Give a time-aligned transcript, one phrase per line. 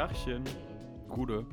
[0.00, 0.42] Tachchen.
[1.10, 1.46] Gude.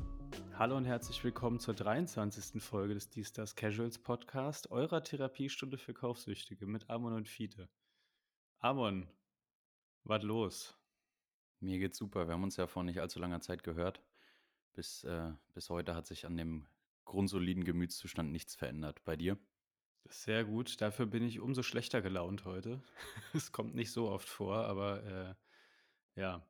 [0.54, 2.63] Hallo und herzlich willkommen zur 23.
[2.63, 7.68] Folge des Dienstags Casuals Podcast, eurer Therapiestunde für Kaufsüchtige mit Amon und Fiete.
[8.59, 9.09] Amon,
[10.05, 10.77] was los?
[11.59, 12.30] Mir geht's super.
[12.30, 14.02] Wir haben uns ja vor nicht allzu langer Zeit gehört.
[14.71, 16.67] Bis, äh, bis heute hat sich an dem
[17.03, 19.03] grundsoliden Gemütszustand nichts verändert.
[19.03, 19.38] Bei dir?
[20.05, 20.80] Sehr gut.
[20.80, 22.81] Dafür bin ich umso schlechter gelaunt heute.
[23.34, 26.48] Es kommt nicht so oft vor, aber äh, ja,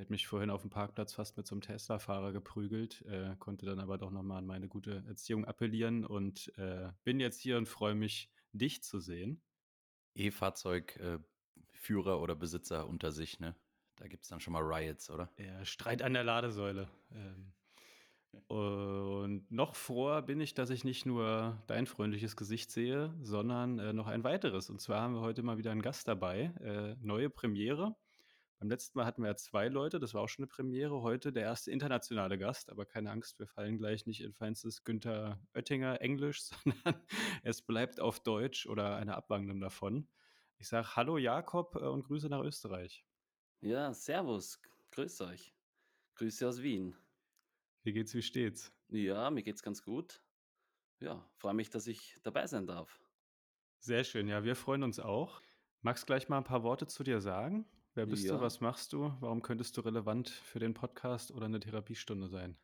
[0.00, 3.78] hätte mich vorhin auf dem Parkplatz fast mit so einem Tesla-Fahrer geprügelt, äh, konnte dann
[3.78, 7.94] aber doch nochmal an meine gute Erziehung appellieren und äh, bin jetzt hier und freue
[7.94, 9.40] mich, dich zu sehen.
[10.14, 13.54] E-Fahrzeugführer oder Besitzer unter sich, ne?
[13.96, 15.30] Da gibt es dann schon mal Riots, oder?
[15.36, 16.88] Ja, Streit an der Ladesäule.
[17.12, 17.52] Ähm,
[18.46, 23.92] und noch froher bin ich, dass ich nicht nur dein freundliches Gesicht sehe, sondern äh,
[23.92, 24.70] noch ein weiteres.
[24.70, 26.52] Und zwar haben wir heute mal wieder einen Gast dabei.
[26.60, 27.94] Äh, neue Premiere.
[28.60, 31.00] Beim letzten Mal hatten wir ja zwei Leute, das war auch schon eine Premiere.
[31.00, 35.40] Heute der erste internationale Gast, aber keine Angst, wir fallen gleich nicht in feinstes Günther
[35.54, 37.02] Oettinger Englisch, sondern
[37.42, 40.06] es bleibt auf Deutsch oder eine Abwandlung davon.
[40.58, 43.06] Ich sage Hallo Jakob äh, und Grüße nach Österreich.
[43.62, 44.60] Ja, servus.
[44.90, 45.54] Grüß euch.
[46.16, 46.94] Grüße aus Wien.
[47.82, 48.74] Wie geht's, wie steht's?
[48.88, 50.22] Ja, mir geht's ganz gut.
[50.98, 53.00] Ja, freue mich, dass ich dabei sein darf.
[53.78, 55.40] Sehr schön, ja, wir freuen uns auch.
[55.80, 57.64] Magst gleich mal ein paar Worte zu dir sagen?
[57.94, 58.36] Wer bist Ja.
[58.36, 58.40] du?
[58.40, 59.12] Was machst du?
[59.20, 62.56] Warum könntest du relevant für den Podcast oder eine Therapiestunde sein?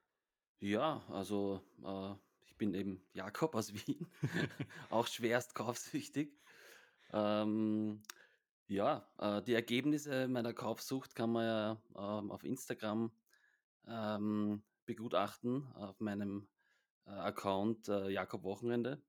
[0.61, 4.07] Ja, also äh, ich bin eben Jakob aus Wien,
[4.91, 6.41] auch schwerst kaufsüchtig.
[7.13, 8.03] Ähm,
[8.69, 11.83] ja, äh, die Ergebnisse meiner Kaufsucht kann man ja
[12.21, 13.13] ähm, auf Instagram
[13.87, 16.49] ähm, begutachten, auf meinem
[17.05, 19.03] äh, Account äh, Jakob Wochenende.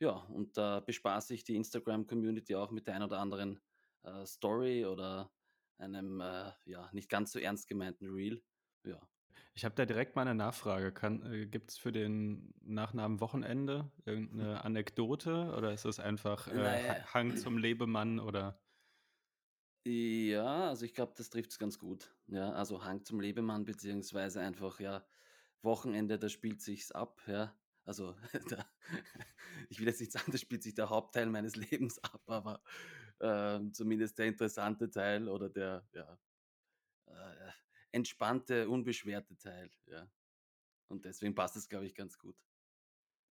[0.00, 3.60] Ja, und da bespaße ich die Instagram-Community auch mit der ein oder anderen
[4.04, 5.32] äh, Story oder
[5.78, 8.44] einem äh, ja, nicht ganz so ernst gemeinten Reel.
[8.84, 9.08] Ja.
[9.54, 10.92] Ich habe da direkt mal eine Nachfrage.
[11.24, 16.88] äh, Gibt es für den Nachnamen Wochenende irgendeine Anekdote oder ist es einfach äh, Naja.
[16.88, 18.60] Ha- Hang zum Lebemann oder?
[19.86, 22.16] Ja, also ich glaube, das trifft es ganz gut.
[22.26, 25.06] Ja, also Hang zum Lebemann, beziehungsweise einfach, ja,
[25.62, 27.58] Wochenende, da spielt sich's ab, ja.
[27.84, 28.16] Also,
[28.48, 28.64] da,
[29.68, 32.62] ich will jetzt nicht sagen, da spielt sich der Hauptteil meines Lebens ab, aber
[33.24, 36.18] ähm, zumindest der interessante Teil oder der, ja,
[37.06, 37.52] äh,
[37.92, 40.10] entspannte, unbeschwerte Teil, ja.
[40.88, 42.36] Und deswegen passt es, glaube ich, ganz gut.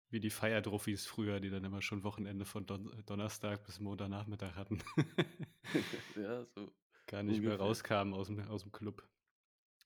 [0.10, 4.84] Wie die Feierdruffis früher, die dann immer schon Wochenende von Don Donnerstag bis Montagnachmittag hatten.
[6.16, 6.74] ja, so.
[7.08, 7.60] Gar nicht mehr Ungefähr.
[7.60, 9.08] rauskamen aus dem, aus dem Club.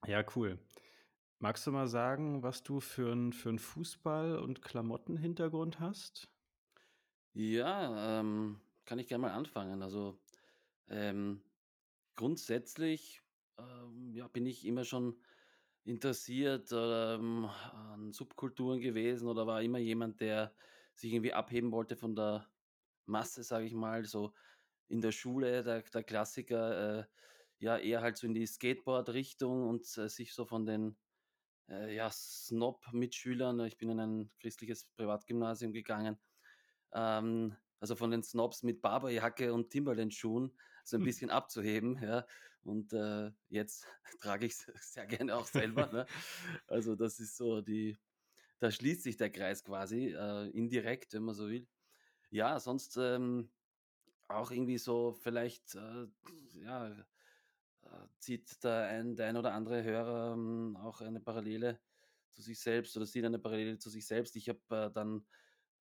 [0.05, 0.59] Ja, cool.
[1.39, 6.29] Magst du mal sagen, was du für einen für einen Fußball- und Klamottenhintergrund hast?
[7.33, 9.83] Ja, ähm, kann ich gerne mal anfangen.
[9.83, 10.19] Also
[10.87, 11.43] ähm,
[12.15, 13.21] grundsätzlich
[13.59, 15.21] ähm, ja, bin ich immer schon
[15.83, 20.53] interessiert ähm, an Subkulturen gewesen oder war immer jemand, der
[20.95, 22.49] sich irgendwie abheben wollte von der
[23.05, 24.05] Masse, sage ich mal.
[24.05, 24.33] So
[24.87, 27.05] in der Schule, der, der Klassiker, äh,
[27.59, 30.97] ja, eher halt so in die Skateboard-Richtung und äh, sich so von den
[31.69, 36.17] äh, ja, Snob-Mitschülern, ich bin in ein christliches Privatgymnasium gegangen,
[36.93, 42.25] ähm, also von den Snobs mit Barberjacke und Timberland-Schuhen so ein bisschen abzuheben, ja.
[42.63, 43.87] Und äh, jetzt
[44.21, 45.87] trage ich es sehr gerne auch selber.
[45.87, 46.05] Ne?
[46.67, 47.97] Also das ist so die,
[48.59, 51.67] da schließt sich der Kreis quasi, äh, indirekt, wenn man so will.
[52.29, 53.49] Ja, sonst ähm,
[54.27, 56.07] auch irgendwie so vielleicht, äh,
[56.55, 61.79] ja, äh, zieht da ein, der ein oder andere Hörer ähm, auch eine Parallele
[62.33, 64.35] zu sich selbst oder sieht eine Parallele zu sich selbst.
[64.35, 65.25] Ich habe äh, dann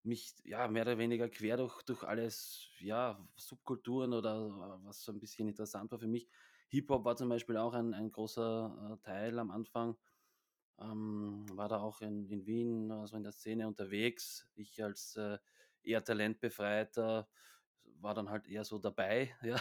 [0.06, 5.12] mich ja mehr oder weniger quer durch, durch alles, ja, Subkulturen oder äh, was so
[5.12, 6.28] ein bisschen interessant war für mich.
[6.68, 9.96] Hip-Hop war zum Beispiel auch ein, ein großer äh, Teil am Anfang.
[10.78, 14.48] Ähm, war da auch in, in Wien, also in der Szene unterwegs.
[14.56, 15.38] Ich als äh,
[15.82, 17.28] eher talentbefreiter
[18.00, 19.60] war dann halt eher so dabei, ja.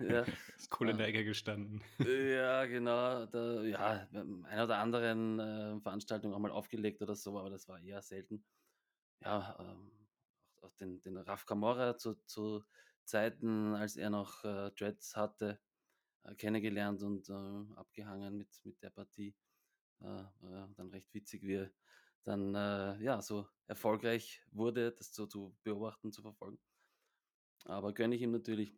[0.00, 0.22] ja.
[0.56, 1.82] Ist cool in der Ecke gestanden.
[1.98, 3.26] Ja, genau.
[3.26, 7.68] Da, ja, beim ein oder anderen äh, Veranstaltung auch mal aufgelegt oder so, aber das
[7.68, 8.44] war eher selten.
[9.20, 9.90] Ja, ähm,
[10.62, 12.64] auch, den, den Raf Camorra zu, zu
[13.04, 15.60] Zeiten, als er noch äh, Dreads hatte,
[16.24, 19.34] äh, kennengelernt und äh, abgehangen mit, mit der Partie.
[20.00, 20.24] Äh,
[20.76, 21.70] dann recht witzig, wie er
[22.24, 26.58] dann äh, ja, so erfolgreich wurde, das so zu beobachten, zu verfolgen.
[27.64, 28.74] Aber gönne ich ihm natürlich.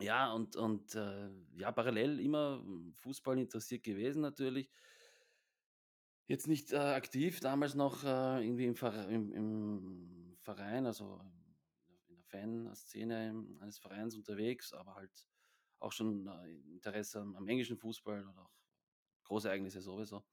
[0.00, 2.64] Ja, und, und äh, ja, parallel immer
[2.96, 4.70] Fußball interessiert gewesen natürlich.
[6.26, 11.20] Jetzt nicht äh, aktiv, damals noch äh, irgendwie im, Ver im, im Verein, also
[12.08, 15.28] in der Fanszene eines Vereins unterwegs, aber halt
[15.80, 18.54] auch schon äh, Interesse am, am englischen Fußball oder auch
[19.24, 20.24] große Ereignisse sowieso.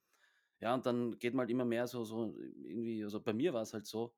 [0.60, 3.64] Ja, und dann geht man halt immer mehr so, so irgendwie, also bei mir war
[3.64, 4.14] es halt so,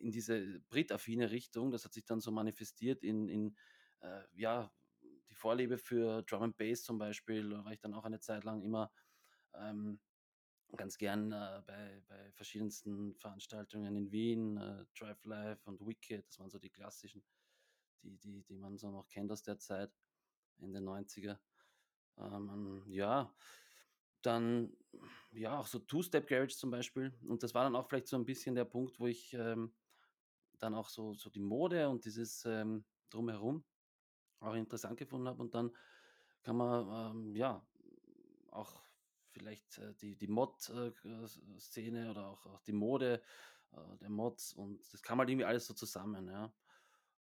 [0.00, 1.70] in diese Brit-affine Richtung.
[1.70, 3.56] Das hat sich dann so manifestiert in, in
[4.00, 4.72] äh, ja,
[5.28, 7.50] die Vorliebe für Drum and Bass zum Beispiel.
[7.50, 8.92] War ich dann auch eine Zeit lang immer
[9.54, 10.00] ähm,
[10.76, 16.38] ganz gern äh, bei, bei verschiedensten Veranstaltungen in Wien, äh, Drive Live und Wicked, das
[16.38, 17.24] waren so die klassischen,
[18.02, 19.90] die, die, die man so noch kennt aus der Zeit
[20.58, 21.38] in den 90er.
[22.18, 23.34] Ähm, ja,
[24.22, 24.76] dann
[25.32, 27.12] ja, auch so Two-Step Garage zum Beispiel.
[27.22, 29.72] Und das war dann auch vielleicht so ein bisschen der Punkt, wo ich ähm,
[30.58, 33.64] dann auch so, so die Mode und dieses ähm, Drumherum
[34.40, 35.40] auch interessant gefunden habe.
[35.40, 35.70] Und dann
[36.42, 37.66] kann man ähm, ja
[38.50, 38.82] auch
[39.30, 43.22] vielleicht äh, die, die Mod-Szene äh, oder auch, auch die Mode
[43.72, 46.52] äh, der Mods und das kam halt irgendwie alles so zusammen, ja.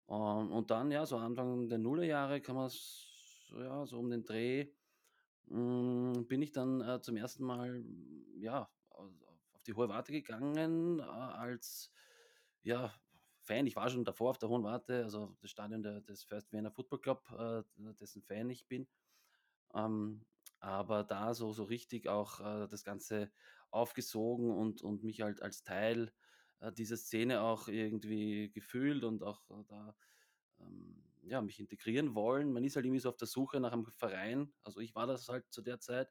[0.06, 2.72] Und, und dann, ja, so Anfang der Nullerjahre kann man
[3.58, 4.72] ja, so um den Dreh
[5.50, 7.84] hm, bin ich dann äh, zum ersten Mal
[8.36, 11.92] ja, auf die Hohe Warte gegangen äh, als
[12.62, 12.94] ja,
[13.42, 13.66] Fan.
[13.66, 16.70] Ich war schon davor auf der Hohen Warte, also das Stadion der, des First Vienna
[16.70, 17.64] Football Club, äh,
[18.00, 18.88] dessen Fan ich bin.
[19.74, 20.24] Ähm,
[20.60, 23.32] aber da so, so richtig auch äh, das Ganze
[23.72, 26.12] aufgesogen und, und mich halt als Teil
[26.60, 29.96] äh, dieser Szene auch irgendwie gefühlt und auch äh, da
[30.60, 32.52] ähm, ja, mich integrieren wollen.
[32.52, 34.54] Man ist halt irgendwie so auf der Suche nach einem Verein.
[34.64, 36.10] Also ich war das halt zu der Zeit.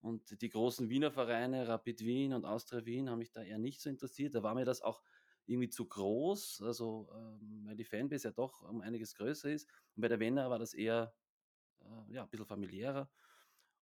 [0.00, 3.80] Und die großen Wiener Vereine, Rapid Wien und Austria Wien, haben mich da eher nicht
[3.80, 4.34] so interessiert.
[4.34, 5.02] Da war mir das auch
[5.46, 9.68] irgendwie zu groß, also ähm, weil die Fanbase ja doch um einiges größer ist.
[9.96, 11.14] Und bei der Wiener war das eher
[11.80, 13.10] äh, ja, ein bisschen familiärer.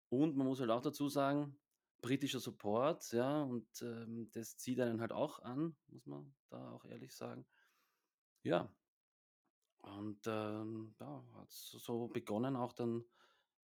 [0.09, 1.59] Und man muss halt auch dazu sagen,
[2.01, 6.85] britischer Support, ja, und ähm, das zieht einen halt auch an, muss man da auch
[6.85, 7.47] ehrlich sagen.
[8.43, 8.73] Ja,
[9.87, 13.05] und ähm, ja, hat so begonnen auch dann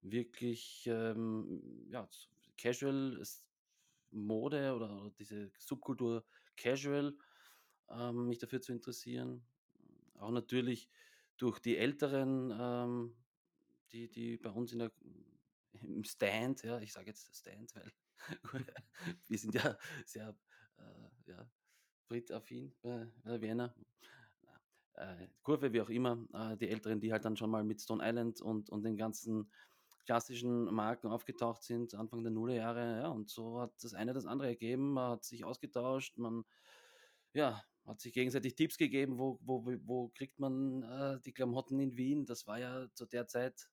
[0.00, 2.08] wirklich ähm, ja,
[2.56, 3.22] Casual
[4.10, 6.24] Mode oder, oder diese Subkultur
[6.56, 7.16] Casual
[7.90, 9.44] ähm, mich dafür zu interessieren.
[10.14, 10.88] Auch natürlich
[11.36, 13.16] durch die Älteren, ähm,
[13.90, 14.92] die, die bei uns in der,
[15.84, 17.92] im Stand, ja, ich sage jetzt Stand, weil
[19.28, 20.36] wir sind ja sehr
[20.78, 21.50] äh, ja,
[22.08, 23.74] Brit-affin bei Vienna.
[24.94, 28.06] Äh, Kurve, wie auch immer, äh, die Älteren, die halt dann schon mal mit Stone
[28.06, 29.50] Island und, und den ganzen
[30.04, 34.48] klassischen Marken aufgetaucht sind, Anfang der Nullerjahre, ja, und so hat das eine das andere
[34.48, 36.44] ergeben, man hat sich ausgetauscht, man,
[37.32, 41.96] ja, hat sich gegenseitig Tipps gegeben, wo, wo, wo kriegt man äh, die Klamotten in
[41.96, 43.70] Wien, das war ja zu der Zeit,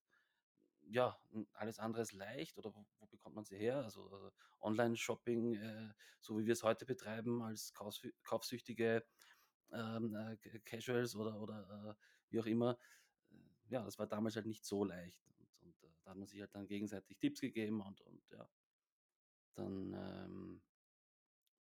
[0.92, 1.18] ja,
[1.54, 3.84] alles andere ist leicht oder wo, wo bekommt man sie her?
[3.84, 4.32] Also, also
[4.62, 7.74] Online-Shopping, äh, so wie wir es heute betreiben, als
[8.24, 9.06] kaufsüchtige
[9.72, 12.78] ähm, äh, Casuals oder, oder äh, wie auch immer.
[13.30, 13.36] Äh,
[13.70, 15.22] ja, das war damals halt nicht so leicht.
[15.38, 18.50] Und, und äh, da hat man sich halt dann gegenseitig Tipps gegeben und, und ja,
[19.54, 20.62] dann ähm,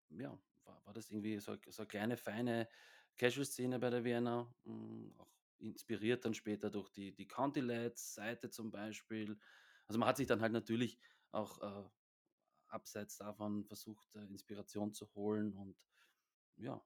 [0.09, 2.67] ja, war, war das irgendwie so, so eine kleine, feine
[3.15, 8.15] Casual-Szene bei der Vienna, mh, hm, auch inspiriert dann später durch die, die County Lads
[8.15, 9.39] Seite zum Beispiel.
[9.87, 10.99] Also man hat sich dann halt natürlich
[11.31, 11.89] auch äh,
[12.67, 15.75] abseits davon versucht, äh, Inspiration zu holen und
[16.57, 16.81] ja,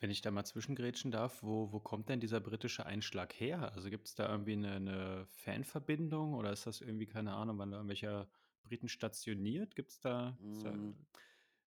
[0.00, 3.72] wenn ich da mal zwischengrätschen darf, wo, wo kommt denn dieser britische Einschlag her?
[3.74, 7.70] Also gibt es da irgendwie eine, eine Fanverbindung oder ist das irgendwie, keine Ahnung, wann
[7.70, 8.30] da irgendwelcher
[8.62, 9.76] Briten stationiert?
[9.76, 10.94] Gibt es da, da Mm,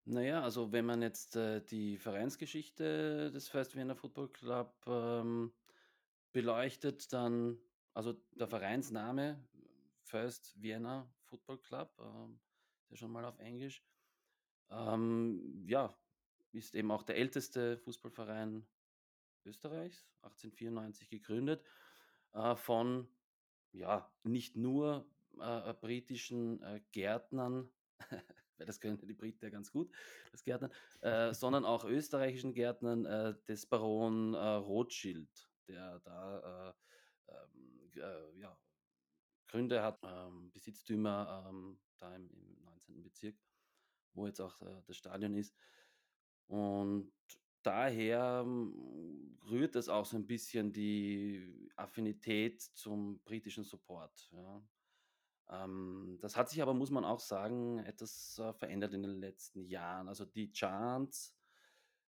[0.04, 5.52] Naja, also wenn man jetzt äh, die Vereinsgeschichte des First Vienna Football Club ähm,
[6.38, 7.58] beleuchtet, dann,
[7.94, 9.44] also der Vereinsname
[10.04, 12.38] First Vienna Football Club, ähm,
[12.84, 13.82] ist ja schon mal auf Englisch,
[14.70, 15.92] ähm, ja,
[16.52, 18.64] ist eben auch der älteste Fußballverein
[19.44, 21.64] Österreichs, 1894 gegründet,
[22.34, 23.08] äh, von
[23.72, 27.68] ja, nicht nur äh, britischen äh, Gärtnern,
[28.58, 29.90] weil das können die Briten ja ganz gut,
[30.30, 36.74] das Gärtnern, äh, sondern auch österreichischen Gärtnern äh, des Baron äh, Rothschild, der da
[37.28, 37.90] ähm,
[38.40, 38.58] ja,
[39.48, 43.02] Gründe hat, ähm, Besitztümer ähm, da im, im 19.
[43.02, 43.36] Bezirk,
[44.14, 45.54] wo jetzt auch das Stadion ist.
[46.46, 47.12] Und
[47.62, 54.62] daher hm, rührt das auch so ein bisschen die Affinität zum britischen Support, ja.
[55.50, 59.62] Ähm, das hat sich aber, muss man auch sagen, etwas äh, verändert in den letzten
[59.62, 60.08] Jahren.
[60.08, 61.34] Also die Chants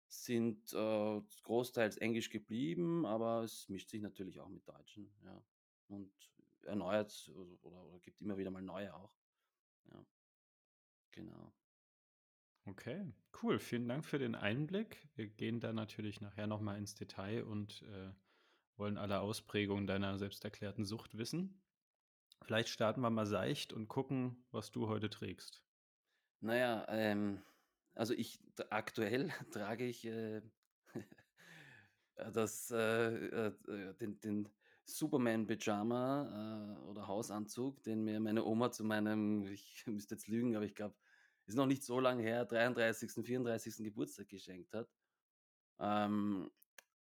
[0.08, 5.44] sind äh, großteils englisch geblieben, aber es mischt sich natürlich auch mit Deutschen, ja.
[5.90, 6.12] Und
[6.64, 9.14] erneuert oder, oder gibt immer wieder mal neue auch.
[9.92, 10.06] Ja,
[11.12, 11.54] genau.
[12.66, 13.60] Okay, cool.
[13.60, 15.08] Vielen Dank für den Einblick.
[15.16, 18.12] Wir gehen da natürlich nachher nochmal ins Detail und äh,
[18.76, 21.62] wollen alle Ausprägungen deiner selbsterklärten Sucht wissen.
[22.44, 25.64] Vielleicht starten wir mal seicht und gucken, was du heute trägst.
[26.42, 27.42] Naja, ähm,
[27.98, 28.39] also ich
[28.70, 30.42] aktuell trage ich äh,
[32.16, 34.50] das, äh, äh, den, den
[34.86, 40.66] Superman-Pyjama äh, oder Hausanzug, den mir meine Oma zu meinem, ich müsste jetzt lügen, aber
[40.66, 40.96] ich glaube,
[41.46, 43.77] ist noch nicht so lange her, 33., 34.
[43.77, 44.89] Geburtstag geschenkt hat.
[45.80, 46.51] Ähm,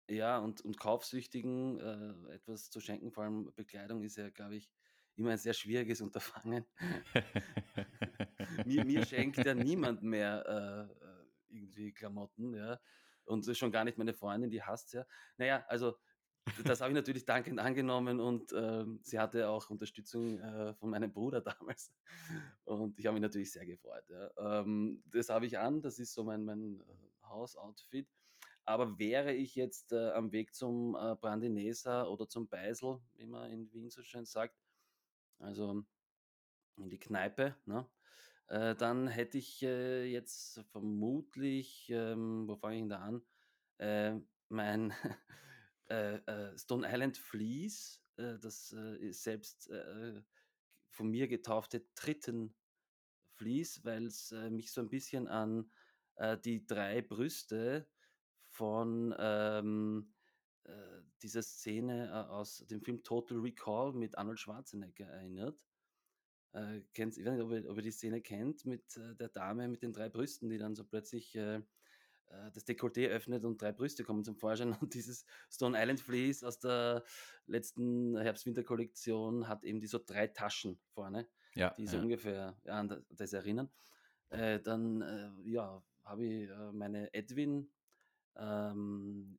[0.07, 4.69] ja, und, und Kaufsüchtigen äh, etwas zu schenken, vor allem Bekleidung, ist ja, glaube ich,
[5.15, 6.65] immer ein sehr schwieriges Unterfangen.
[8.65, 12.79] Mir, mir, schenkt ja niemand mehr äh, äh, irgendwie Klamotten, ja.
[13.25, 15.05] Und schon gar nicht meine Freundin, die hasst ja.
[15.37, 15.95] Naja, also
[16.63, 21.11] das habe ich natürlich dankend angenommen und äh, sie hatte auch Unterstützung äh, von meinem
[21.11, 21.91] Bruder damals.
[22.65, 24.05] Und ich habe mich natürlich sehr gefreut.
[24.09, 24.59] Ja.
[24.61, 28.07] Ähm, das habe ich an, das ist so mein, mein äh, Hausoutfit.
[28.63, 33.51] Aber wäre ich jetzt äh, am Weg zum äh, Brandineser oder zum Beisel, wie man
[33.51, 34.55] in Wien so schön sagt,
[35.39, 35.83] also
[36.77, 37.87] in die Kneipe, ne?
[38.47, 43.21] Äh, dann hätte ich äh, jetzt vermutlich, ähm, wo fange ich denn da an,
[43.77, 44.93] äh, mein
[45.89, 49.69] äh, äh, Stone Island Fleece, das ist selbst
[50.87, 52.55] von mir getaufte Tritten
[53.33, 55.69] Fleece, weil es mich so ein bisschen an
[56.45, 57.89] die drei Brüste
[58.47, 60.15] von ähm,
[60.65, 65.59] äh, dieser Szene aus dem Film Total Recall mit Arnold Schwarzenegger erinnert.
[66.55, 69.27] Äh, kennt, ich weiß nicht, ob ihr, ob ihr, die Szene kennt mit äh, der
[69.27, 73.61] Dame mit den drei Brüsten, die dann so plötzlich äh, äh, das Dekolleté öffnet und
[73.61, 74.71] drei Brüste kommen zum Vorschein.
[74.81, 77.03] Und dieses Stone Island Fleece aus der
[77.45, 82.03] letzten Herbst-Winter-Kollektion hat eben die so drei Taschen vorne, ja, die so ja.
[82.03, 83.69] ungefähr ja, an das erinnern.
[84.29, 87.69] dann ja, habe ich meine Edwin
[88.37, 89.37] ähm,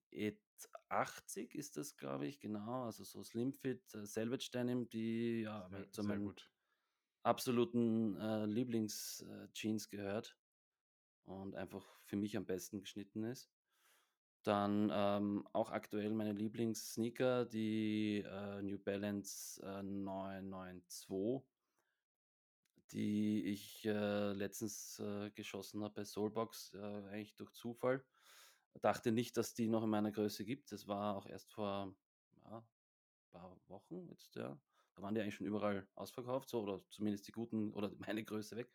[0.89, 2.85] 80 ist das, glaube ich, genau.
[2.85, 6.35] Also so Slimfit, äh, Selvage Denim, die ja sehr, zu meinen
[7.27, 10.37] absoluten äh, Lieblings-Jeans äh, gehört
[11.25, 13.51] und einfach für mich am besten geschnitten ist.
[14.43, 21.45] Dann ähm, auch aktuell meine Lieblings-Sneaker, die äh, New Balance äh, 992,
[22.93, 26.79] die ich äh, letztens äh, geschossen habe bei Soulbox, äh,
[27.09, 28.05] eigentlich durch Zufall
[28.81, 30.73] dachte nicht, dass die noch in meiner Größe gibt.
[30.73, 31.95] Das war auch erst vor
[32.45, 32.65] ja,
[33.31, 34.59] paar Wochen jetzt, ja.
[34.97, 38.57] Da waren die eigentlich schon überall ausverkauft, so, oder zumindest die guten oder meine Größe
[38.57, 38.75] weg.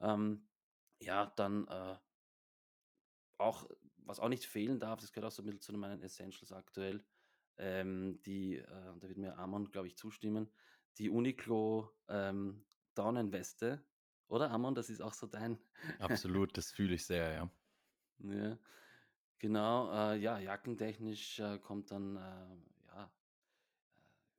[0.00, 0.50] Ähm,
[1.00, 1.98] ja, dann äh,
[3.38, 6.52] auch, was auch nicht fehlen darf, das gehört auch so ein bisschen zu meinen Essentials
[6.52, 7.06] aktuell,
[7.56, 10.52] ähm, die, äh, da wird mir Amon, glaube ich, zustimmen,
[10.98, 13.86] die Uniqlo ähm, Daunenweste,
[14.28, 15.58] oder Amon, das ist auch so dein.
[15.98, 17.50] Absolut, das fühle ich sehr, ja.
[18.18, 18.58] Ja,
[19.38, 22.56] Genau, äh, ja, jackentechnisch äh, kommt dann, äh,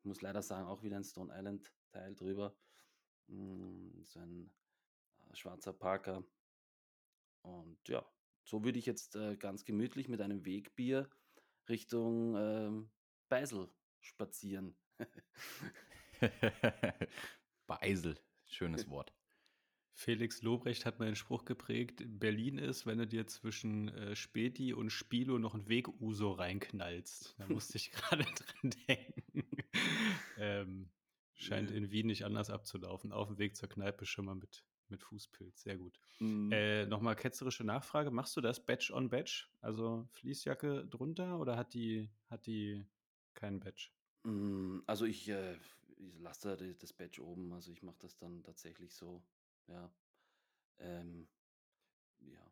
[0.01, 2.55] ich muss leider sagen, auch wieder ein Stone Island Teil drüber.
[3.27, 4.51] Mm, so ein
[5.29, 6.24] äh, schwarzer Parker.
[7.43, 8.03] Und ja,
[8.43, 11.08] so würde ich jetzt äh, ganz gemütlich mit einem Wegbier
[11.70, 12.89] Richtung ähm,
[13.29, 14.75] Beisel spazieren.
[17.67, 19.13] Beisel, schönes Wort.
[19.94, 24.74] Felix Lobrecht hat mal den Spruch geprägt, Berlin ist, wenn du dir zwischen äh, Späti
[24.74, 27.36] und Spilo noch ein Weg-Uso reinknallst.
[27.38, 28.24] Da musste ich gerade
[28.62, 29.44] dran denken.
[30.38, 30.90] ähm,
[31.36, 33.12] scheint in Wien nicht anders abzulaufen.
[33.12, 35.64] Auf dem Weg zur Kneipe schon mal mit, mit Fußpilz.
[35.64, 36.00] Sehr gut.
[36.20, 36.52] Mhm.
[36.52, 38.12] Äh, Nochmal ketzerische Nachfrage.
[38.12, 39.48] Machst du das Badge on Badge?
[39.60, 42.86] Also Fließjacke drunter oder hat die, hat die
[43.34, 43.90] keinen Badge?
[44.24, 45.56] Mm, also ich, äh,
[45.98, 47.54] ich lasse das Badge oben.
[47.54, 49.24] Also ich mache das dann tatsächlich so
[49.68, 49.94] ja.
[50.80, 51.27] Ähm,
[52.20, 52.51] ja.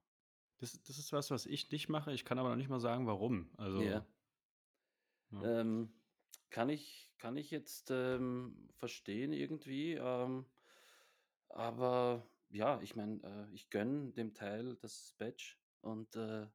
[0.57, 2.13] Das, das ist was, was ich nicht mache.
[2.13, 3.49] Ich kann aber noch nicht mal sagen, warum.
[3.57, 3.81] Also.
[3.81, 4.05] Ja.
[5.31, 5.61] ja.
[5.61, 5.93] Ähm,
[6.49, 9.93] kann ich, kann ich jetzt ähm, verstehen irgendwie.
[9.93, 10.45] Ähm,
[11.49, 16.47] aber ja, ich meine, äh, ich gönne dem Teil das Badge und äh, äh,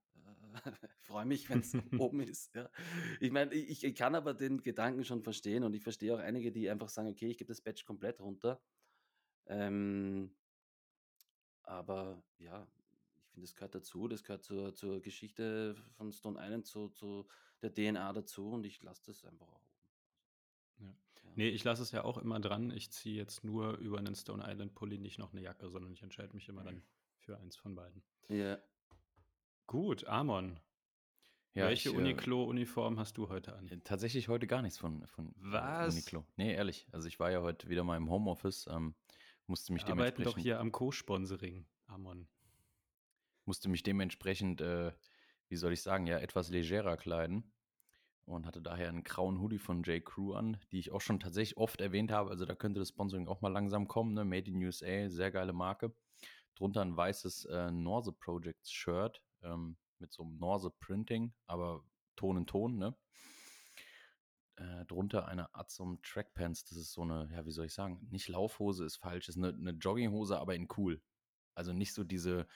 [1.03, 2.55] freue mich, wenn es oben ist.
[2.55, 2.71] Ja.
[3.21, 6.53] Ich meine, ich, ich kann aber den Gedanken schon verstehen und ich verstehe auch einige,
[6.53, 8.61] die einfach sagen, okay, ich gebe das Badge komplett runter.
[9.47, 10.35] Ähm,
[11.65, 12.67] aber ja,
[13.17, 14.09] ich finde, es gehört dazu.
[14.09, 17.27] Das gehört zur, zur Geschichte von Stone Island, zu, zu
[17.63, 20.87] der DNA dazu und ich lasse das einfach auch oben.
[20.87, 20.87] Ja.
[21.25, 21.33] Ja.
[21.37, 22.71] Nee, ich lasse es ja auch immer dran.
[22.71, 26.03] Ich ziehe jetzt nur über einen Stone Island Pulli nicht noch eine Jacke, sondern ich
[26.03, 26.83] entscheide mich immer dann
[27.19, 28.03] für eins von beiden.
[28.29, 28.59] Ja.
[29.67, 30.61] Gut, Amon.
[31.55, 33.69] Ja, Welche äh, Uniqlo-Uniform hast du heute an?
[33.69, 35.95] Äh, tatsächlich heute gar nichts von, von Was?
[35.95, 36.25] Uniqlo.
[36.37, 36.87] Nee, ehrlich.
[36.91, 38.67] Also ich war ja heute wieder mal im Homeoffice.
[38.71, 38.95] Ähm,
[39.47, 42.29] musste mich Wir arbeiten doch hier am Co-Sponsoring, Amon.
[43.45, 44.93] Musste mich dementsprechend, äh,
[45.49, 47.53] wie soll ich sagen, ja, etwas legerer kleiden.
[48.27, 50.03] und hatte daher einen grauen Hoodie von J.
[50.03, 52.31] Crew an, die ich auch schon tatsächlich oft erwähnt habe.
[52.31, 54.15] Also da könnte das Sponsoring auch mal langsam kommen.
[54.15, 54.25] Ne?
[54.25, 55.95] Made in USA, sehr geile Marke.
[56.55, 61.85] Drunter ein weißes äh, Norse Projects Shirt ähm, mit so einem Norse Printing, aber
[62.17, 62.79] Ton in Ton.
[62.79, 62.97] Ne?
[64.57, 66.65] Äh, drunter eine Azum Trackpants.
[66.65, 69.49] Das ist so eine, ja, wie soll ich sagen, nicht Laufhose ist falsch, ist eine,
[69.49, 71.03] eine Jogginghose, aber in cool.
[71.55, 72.47] Also nicht so diese,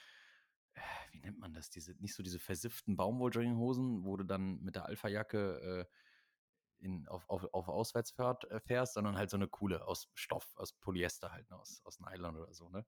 [0.73, 4.75] äh, wie nennt man das, diese, nicht so diese versifften Baumwoll-Jogginghosen, wo du dann mit
[4.75, 5.87] der Alpha-Jacke
[6.81, 10.73] äh, auf, auf, auf Auswärtsfahrt äh, fährst, sondern halt so eine coole aus Stoff, aus
[10.73, 12.85] Polyester halt, ne, aus, aus Nylon oder so, ne?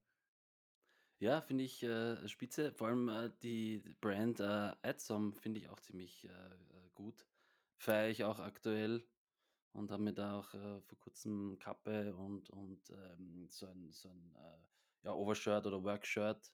[1.20, 2.72] Ja, finde ich äh, spitze.
[2.72, 7.28] Vor allem äh, die Brand äh, Adsom finde ich auch ziemlich äh, äh, gut.
[7.82, 9.04] Feiere ich auch aktuell
[9.74, 14.10] und habe mir da auch äh, vor kurzem Kappe und, und ähm, so ein, so
[14.10, 16.54] ein äh, ja, Overshirt oder Workshirt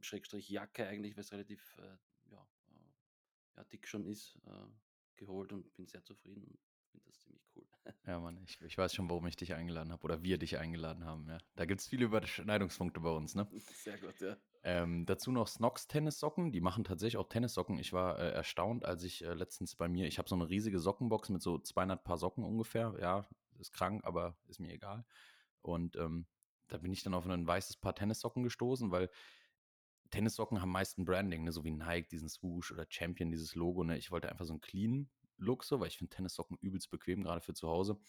[0.00, 4.66] Schrägstrich Jacke eigentlich, weil es relativ äh, ja, äh, ja, dick schon ist, äh,
[5.16, 6.58] geholt und bin sehr zufrieden und
[6.90, 7.66] finde das ziemlich cool.
[8.06, 11.04] Ja, Mann, ich, ich weiß schon, warum ich dich eingeladen habe oder wir dich eingeladen
[11.04, 11.28] haben.
[11.28, 11.38] Ja.
[11.56, 13.46] Da gibt es viele Überschneidungspunkte bei uns, ne?
[13.84, 14.36] Sehr gut, ja.
[14.68, 17.78] Ähm, dazu noch Snox Tennissocken, die machen tatsächlich auch Tennissocken.
[17.78, 20.80] Ich war äh, erstaunt, als ich äh, letztens bei mir, ich habe so eine riesige
[20.80, 22.92] Sockenbox mit so 200 Paar Socken ungefähr.
[23.00, 23.28] Ja,
[23.60, 25.04] ist krank, aber ist mir egal.
[25.62, 26.26] Und ähm,
[26.66, 29.08] da bin ich dann auf ein weißes Paar Tennissocken gestoßen, weil
[30.10, 31.52] Tennissocken haben meist Branding, ne?
[31.52, 33.84] so wie Nike, diesen Swoosh oder Champion, dieses Logo.
[33.84, 33.96] Ne?
[33.96, 37.40] Ich wollte einfach so einen clean Look, so, weil ich finde Tennissocken übelst bequem, gerade
[37.40, 38.00] für zu Hause.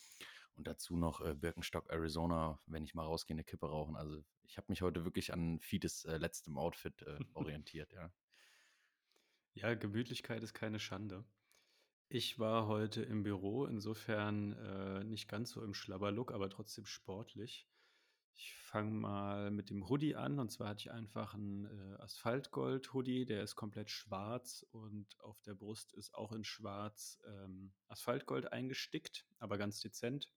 [0.58, 3.96] Und dazu noch äh, Birkenstock, Arizona, wenn ich mal rausgehe, eine Kippe rauchen.
[3.96, 8.12] Also ich habe mich heute wirklich an Fides äh, letztem Outfit äh, orientiert, ja.
[9.54, 11.26] Ja, Gemütlichkeit ist keine Schande.
[12.10, 17.68] Ich war heute im Büro, insofern äh, nicht ganz so im Schlabberlook, aber trotzdem sportlich.
[18.34, 20.40] Ich fange mal mit dem Hoodie an.
[20.40, 25.56] Und zwar hatte ich einfach einen äh, Asphaltgold-Hoodie, der ist komplett schwarz und auf der
[25.56, 30.32] Brust ist auch in schwarz ähm, Asphaltgold eingestickt, aber ganz dezent.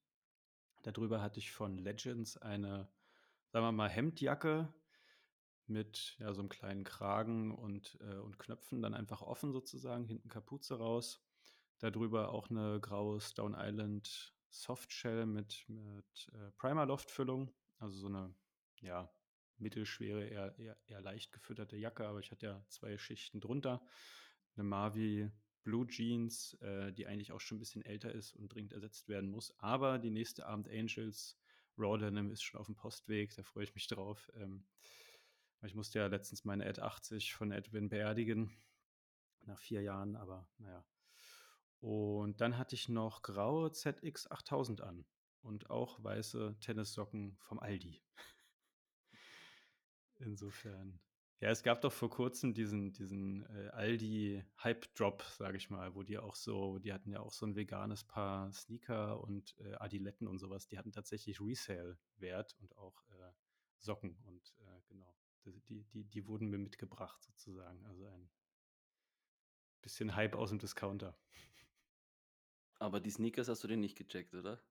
[0.82, 2.88] Darüber hatte ich von Legends eine,
[3.48, 4.72] sagen wir mal, Hemdjacke
[5.66, 10.28] mit ja, so einem kleinen Kragen und, äh, und Knöpfen, dann einfach offen sozusagen, hinten
[10.28, 11.24] Kapuze raus.
[11.78, 18.34] Darüber auch eine graue Stone Island Softshell mit, mit äh, Primer-Loft-Füllung also so eine,
[18.80, 19.10] ja,
[19.58, 23.82] mittelschwere, eher, eher, eher leicht gefütterte Jacke, aber ich hatte ja zwei Schichten drunter.
[24.54, 25.30] Eine Mavi
[25.62, 29.30] Blue Jeans, äh, die eigentlich auch schon ein bisschen älter ist und dringend ersetzt werden
[29.30, 29.54] muss.
[29.58, 31.38] Aber die nächste Abend Angels
[31.78, 34.30] Raw Denim ist schon auf dem Postweg, da freue ich mich drauf.
[34.36, 34.64] Ähm,
[35.62, 38.50] ich musste ja letztens meine Ad 80 von Edwin beerdigen,
[39.44, 40.84] nach vier Jahren, aber naja.
[41.80, 45.04] Und dann hatte ich noch graue ZX 8000 an
[45.42, 48.02] und auch weiße Tennissocken vom Aldi.
[50.18, 51.00] Insofern.
[51.40, 56.18] Ja, es gab doch vor kurzem diesen, diesen äh, Aldi-Hype-Drop, sage ich mal, wo die
[56.18, 60.38] auch so, die hatten ja auch so ein veganes Paar Sneaker und äh, Adiletten und
[60.38, 60.66] sowas.
[60.66, 63.32] Die hatten tatsächlich Resale-Wert und auch äh,
[63.78, 65.16] Socken und äh, genau.
[65.46, 67.86] Die, die, die wurden mir mitgebracht sozusagen.
[67.86, 68.28] Also ein
[69.80, 71.16] bisschen Hype aus dem Discounter.
[72.78, 74.62] Aber die Sneakers hast du den nicht gecheckt, oder?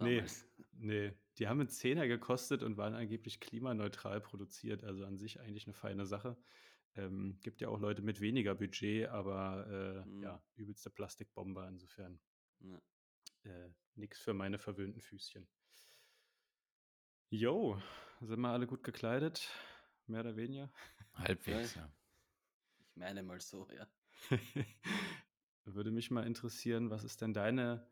[0.00, 0.24] Nee,
[0.72, 4.84] nee, die haben einen Zehner gekostet und waren angeblich klimaneutral produziert.
[4.84, 6.36] Also an sich eigentlich eine feine Sache.
[6.96, 9.66] Ähm, gibt ja auch Leute mit weniger Budget, aber
[10.04, 10.22] äh, mhm.
[10.22, 12.20] ja, übelste Plastikbomber insofern.
[12.60, 12.80] Ja.
[13.44, 15.46] Äh, nix für meine verwöhnten Füßchen.
[17.30, 17.80] Jo,
[18.20, 19.48] sind wir alle gut gekleidet?
[20.06, 20.72] Mehr oder weniger?
[21.14, 21.88] Halbwegs, ja.
[22.80, 23.86] Ich meine mal so, ja.
[25.64, 27.88] Würde mich mal interessieren, was ist denn deine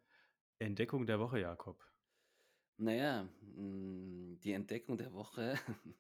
[0.59, 1.85] Entdeckung der Woche, Jakob?
[2.81, 5.59] Naja, hm, die Entdeckung der Woche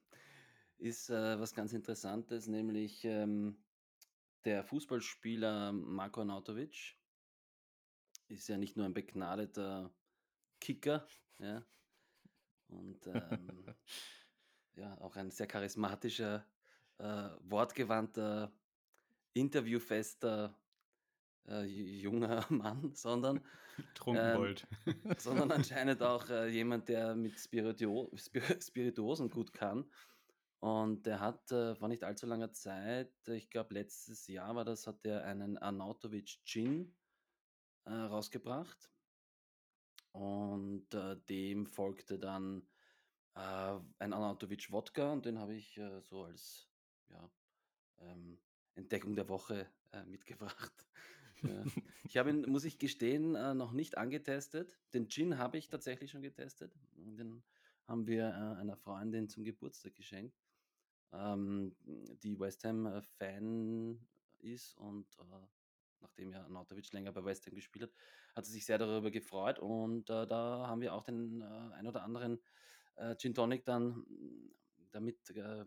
[0.78, 3.58] ist äh, was ganz Interessantes, nämlich ähm,
[4.44, 6.96] der Fußballspieler Marko Nautovic
[8.28, 9.92] ist ja nicht nur ein begnadeter
[10.60, 11.04] Kicker,
[11.40, 11.64] ja,
[12.68, 13.74] und ähm,
[14.76, 16.46] ja, auch ein sehr charismatischer,
[16.98, 18.52] äh, wortgewandter,
[19.32, 20.56] interviewfester
[21.48, 23.44] äh, junger Mann, sondern
[23.94, 24.66] Trunkenbold.
[24.87, 29.90] Ähm, sondern anscheinend auch äh, jemand, der mit Spiritu Spir Spirituosen gut kann.
[30.61, 34.87] Und der hat äh, vor nicht allzu langer Zeit, ich glaube letztes Jahr war das,
[34.88, 36.96] hat er einen Arnautovic Gin
[37.84, 38.90] äh, rausgebracht.
[40.11, 42.66] Und äh, dem folgte dann
[43.37, 46.68] äh, ein Arnautovic Wodka und den habe ich äh, so als
[47.08, 47.30] ja,
[48.00, 48.40] ähm,
[48.74, 49.68] Entdeckung der Woche
[50.06, 50.87] mitgebracht.
[51.42, 51.64] Ja.
[52.05, 54.79] Ich habe ihn, muss ich gestehen, äh, noch nicht angetestet.
[54.94, 56.72] Den Gin habe ich tatsächlich schon getestet.
[56.96, 57.42] Den
[57.87, 60.37] haben wir äh, einer Freundin zum Geburtstag geschenkt,
[61.12, 61.74] ähm,
[62.22, 63.98] die West Ham-Fan
[64.38, 65.46] ist und äh,
[66.01, 67.92] nachdem ja Anatovic länger bei West Ham gespielt hat,
[68.37, 71.87] hat sie sich sehr darüber gefreut und äh, da haben wir auch den äh, ein
[71.87, 72.40] oder anderen
[72.96, 74.05] äh, Gin Tonic dann
[74.90, 75.64] damit äh,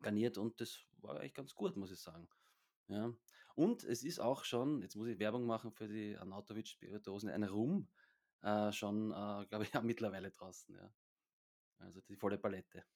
[0.00, 2.28] garniert und das war eigentlich ganz gut, muss ich sagen.
[2.88, 3.12] Ja.
[3.60, 7.44] Und es ist auch schon, jetzt muss ich Werbung machen für die Anatovic Spiritosen, ein
[7.44, 7.90] Rum
[8.40, 10.74] äh, schon, äh, glaube ich, ja, mittlerweile draußen.
[10.74, 10.90] Ja.
[11.76, 12.86] Also die volle Palette.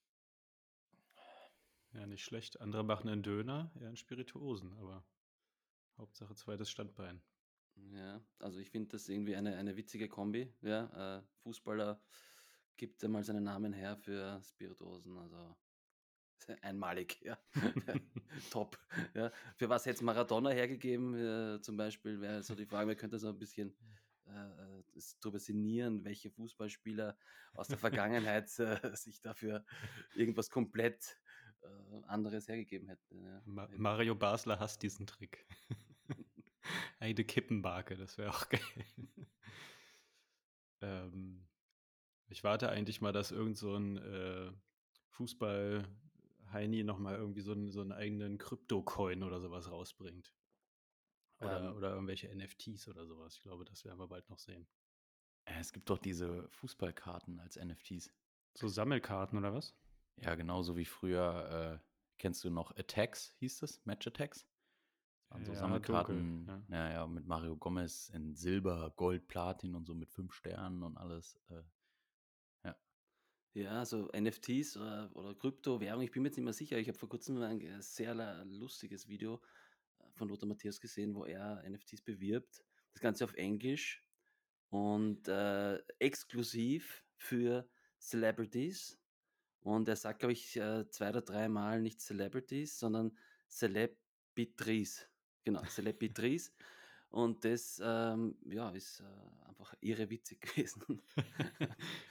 [1.92, 2.62] Ja, nicht schlecht.
[2.62, 5.04] Andere machen einen Döner, eher einen Spirituosen, aber
[5.98, 7.22] Hauptsache zweites Standbein.
[7.74, 10.50] Ja, also ich finde das irgendwie eine, eine witzige Kombi.
[10.62, 12.00] Ja, äh, Fußballer
[12.78, 15.54] gibt einmal seinen Namen her für Spirituosen, also
[16.62, 17.38] einmalig, ja.
[18.50, 18.78] Top.
[19.14, 19.30] Ja.
[19.56, 23.28] Für was hätte Maradona hergegeben, äh, zum Beispiel, wäre so die Frage, man könnte so
[23.28, 23.74] ein bisschen
[24.26, 24.84] äh, äh
[25.20, 27.16] darüber sinnieren, welche Fußballspieler
[27.54, 29.64] aus der Vergangenheit äh, sich dafür
[30.14, 31.18] irgendwas komplett
[31.62, 33.24] äh, anderes hergegeben hätten.
[33.24, 33.42] Ja.
[33.44, 35.46] Ma Mario Basler hasst diesen Trick.
[36.98, 38.62] Eine Kippenbarke, das wäre auch geil.
[40.80, 41.46] ähm,
[42.28, 44.50] ich warte eigentlich mal, dass irgend so ein äh,
[45.10, 45.86] Fußball
[46.54, 50.32] Heini nochmal irgendwie so einen, so einen eigenen Krypto-Coin oder sowas rausbringt.
[51.40, 53.36] Oder, ähm, oder irgendwelche NFTs oder sowas.
[53.36, 54.66] Ich glaube, das werden wir bald noch sehen.
[55.44, 58.10] Äh, es gibt doch diese Fußballkarten als NFTs.
[58.54, 59.76] So Sammelkarten oder was?
[60.16, 61.84] Ja, genauso wie früher, äh,
[62.18, 63.84] kennst du noch Attacks, hieß das?
[63.84, 64.46] Match Attacks?
[65.30, 66.88] Also ja, Sammelkarten, dunkel, ja.
[66.88, 66.92] ja.
[66.92, 71.40] ja, mit Mario Gomez in Silber, Gold, Platin und so mit fünf Sternen und alles.
[71.48, 71.62] Äh,
[73.54, 76.78] ja, so NFTs oder, oder Kryptowährung, ich bin mir jetzt nicht mehr sicher.
[76.78, 78.14] Ich habe vor kurzem ein äh, sehr
[78.44, 79.40] lustiges Video
[80.00, 82.62] äh, von Lothar Matthias gesehen, wo er NFTs bewirbt.
[82.92, 84.04] Das Ganze auf Englisch
[84.70, 87.68] und äh, exklusiv für
[88.00, 88.98] Celebrities.
[89.60, 93.16] Und er sagt, glaube ich, äh, zwei oder drei Mal nicht Celebrities, sondern
[93.48, 95.08] Celebitries.
[95.44, 96.52] Genau, Celebitries.
[97.14, 101.00] Und das ähm, ja, ist äh, einfach irre witzig gewesen.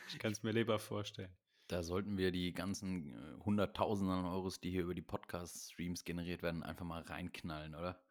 [0.08, 1.36] ich kann es mir lieber vorstellen.
[1.68, 6.42] Da sollten wir die ganzen äh, Hunderttausenden an Euros, die hier über die Podcast-Streams generiert
[6.42, 8.02] werden, einfach mal reinknallen, oder?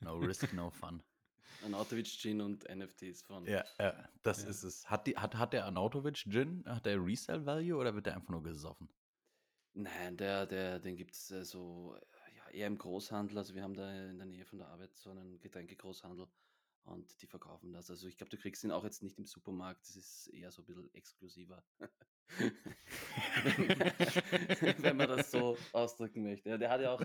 [0.00, 1.02] No risk, no fun.
[1.64, 3.46] Anautovic-Gin und NFTs von.
[3.46, 4.50] Ja, ja das ja.
[4.50, 4.90] ist es.
[4.90, 8.90] Hat, die, hat, hat der Anautovic-Gin, hat der Resale-Value oder wird der einfach nur gesoffen?
[9.72, 11.96] Nein, der, der, den gibt es äh, so
[12.56, 13.38] eher im Großhandel.
[13.38, 16.26] Also wir haben da in der Nähe von der Arbeit so einen Getränkegroßhandel
[16.84, 17.90] und die verkaufen das.
[17.90, 19.82] Also ich glaube, du kriegst ihn auch jetzt nicht im Supermarkt.
[19.82, 21.62] Das ist eher so ein bisschen exklusiver.
[24.78, 26.50] Wenn man das so ausdrücken möchte.
[26.50, 27.02] Ja, der hat ja auch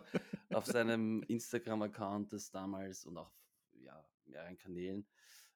[0.54, 3.32] auf seinem Instagram-Account das damals und auch
[3.74, 5.06] ja, mehreren Kanälen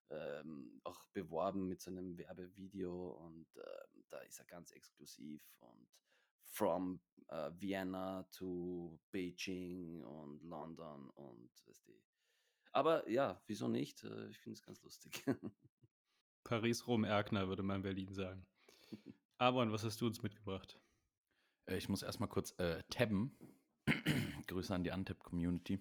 [0.09, 5.87] ähm, auch beworben mit seinem Werbevideo und ähm, da ist er ganz exklusiv und
[6.55, 6.99] from
[7.31, 11.93] uh, Vienna to Beijing und London und weißt du.
[12.71, 14.03] Aber ja, wieso nicht?
[14.03, 15.25] Äh, ich finde es ganz lustig.
[16.43, 18.45] Paris Rom Erkner, würde man in Berlin sagen.
[19.37, 20.79] Aaron, was hast du uns mitgebracht?
[21.65, 23.37] Äh, ich muss erstmal kurz äh, tabben.
[24.47, 25.79] Grüße an die Untap-Community.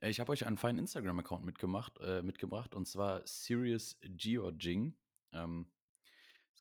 [0.00, 4.96] Ich habe euch einen feinen Instagram-Account mitgemacht, äh, mitgebracht und zwar Serious Georging.
[5.32, 5.70] Ähm,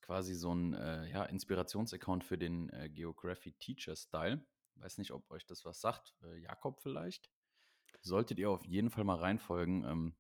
[0.02, 4.46] quasi so ein äh, ja, Inspirationsaccount für den äh, Geography Teacher Style.
[4.76, 6.16] Weiß nicht, ob euch das was sagt.
[6.24, 7.32] Äh, Jakob vielleicht.
[8.02, 9.84] Solltet ihr auf jeden Fall mal reinfolgen.
[9.86, 10.16] Ähm,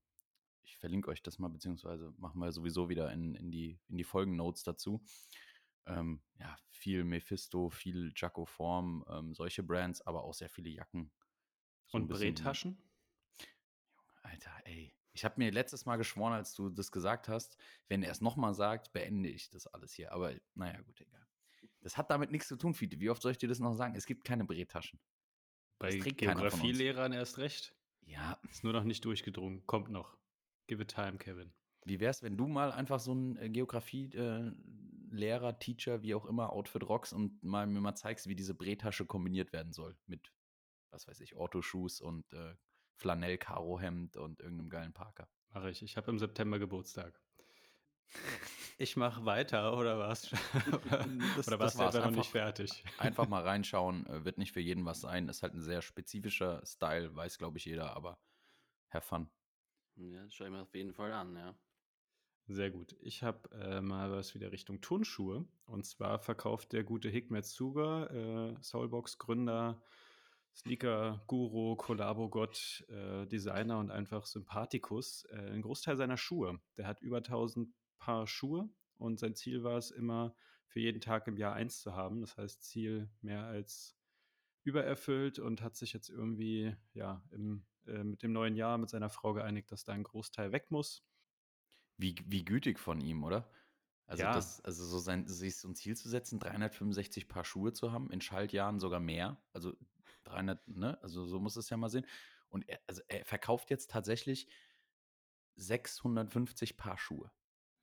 [0.63, 4.03] ich verlinke euch das mal, beziehungsweise machen wir sowieso wieder in, in die, in die
[4.03, 5.03] Folgennotes dazu.
[5.87, 11.11] Ähm, ja, viel Mephisto, viel Jacko Form, ähm, solche Brands, aber auch sehr viele Jacken.
[11.87, 12.77] So Und Bretaschen?
[14.21, 14.95] Alter, ey.
[15.13, 18.53] Ich habe mir letztes Mal geschworen, als du das gesagt hast, wenn er es nochmal
[18.53, 20.11] sagt, beende ich das alles hier.
[20.11, 21.27] Aber naja, gut, egal.
[21.81, 22.99] Das hat damit nichts zu tun, Fiete.
[22.99, 23.95] Wie oft soll ich dir das noch sagen?
[23.95, 24.99] Es gibt keine Bretaschen.
[25.79, 27.75] Bei Geografielehrern erst recht.
[28.05, 28.39] Ja.
[28.49, 29.65] Ist nur noch nicht durchgedrungen.
[29.65, 30.15] Kommt noch.
[30.67, 31.51] Give it time, Kevin.
[31.85, 36.53] Wie wär's, wenn du mal einfach so ein äh, Geografie-Lehrer, äh, Teacher, wie auch immer,
[36.53, 40.31] Outfit rockst und mal mir mal zeigst, wie diese Brethasche kombiniert werden soll mit,
[40.91, 42.53] was weiß ich, Orthoshoes und äh,
[43.01, 45.27] Flanell-Karo-Hemd und irgendeinem geilen Parker.
[45.53, 45.81] Mache ich.
[45.81, 47.19] Ich habe im September Geburtstag.
[48.77, 50.33] Ich mache weiter oder was?
[50.67, 52.83] oder, das, oder warst das du noch nicht fertig?
[52.97, 55.29] Einfach mal reinschauen, äh, wird nicht für jeden was sein.
[55.29, 58.17] Ist halt ein sehr spezifischer Style, weiß glaube ich jeder, aber
[58.89, 59.29] have fun.
[59.97, 61.55] Ja, das schaue ich mir auf jeden Fall an, ja.
[62.47, 62.95] Sehr gut.
[63.01, 65.45] Ich habe äh, mal was wieder Richtung Turnschuhe.
[65.65, 69.79] Und zwar verkauft der gute Hikmet Zuger, äh, Soulbox-Gründer,
[70.55, 76.59] Sneaker-Guru, Kollabo-Gott, äh, Designer und einfach Sympathikus, äh, einen Großteil seiner Schuhe.
[76.77, 80.35] Der hat über 1000 Paar Schuhe und sein Ziel war es immer,
[80.67, 82.21] für jeden Tag im Jahr eins zu haben.
[82.21, 83.97] Das heißt, Ziel mehr als
[84.63, 89.09] übererfüllt und hat sich jetzt irgendwie ja im äh, mit dem neuen Jahr mit seiner
[89.09, 91.03] Frau geeinigt, dass da ein Großteil weg muss.
[91.97, 93.49] Wie, wie gütig von ihm, oder?
[94.07, 94.33] Also, Ja.
[94.33, 98.09] das, also so sein, sich so ein Ziel zu setzen, 365 Paar Schuhe zu haben,
[98.11, 99.41] in Schaltjahren sogar mehr.
[99.53, 99.73] Also
[100.23, 101.01] 300, ne?
[101.01, 102.05] Also so muss es ja mal sehen.
[102.49, 104.47] Und er, also er verkauft jetzt tatsächlich
[105.55, 107.31] 650 Paar Schuhe.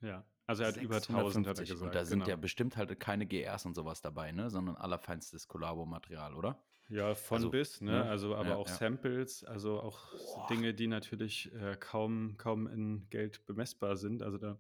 [0.01, 1.69] Ja, also er hat über 1000, hat er 650.
[1.69, 1.87] gesagt.
[1.87, 2.31] Und da sind genau.
[2.31, 4.51] ja bestimmt halt keine GRs und sowas dabei, ne?
[4.51, 6.63] Sondern allerfeinstes Kollabo-Material, oder?
[6.89, 7.91] Ja, von Also, bis, ne?
[7.91, 8.05] ne?
[8.05, 8.75] Also aber Ja, auch ja.
[8.75, 10.47] Samples, also auch Boah.
[10.49, 14.23] Dinge, die natürlich äh, kaum, kaum in Geld bemessbar sind.
[14.23, 14.59] Also da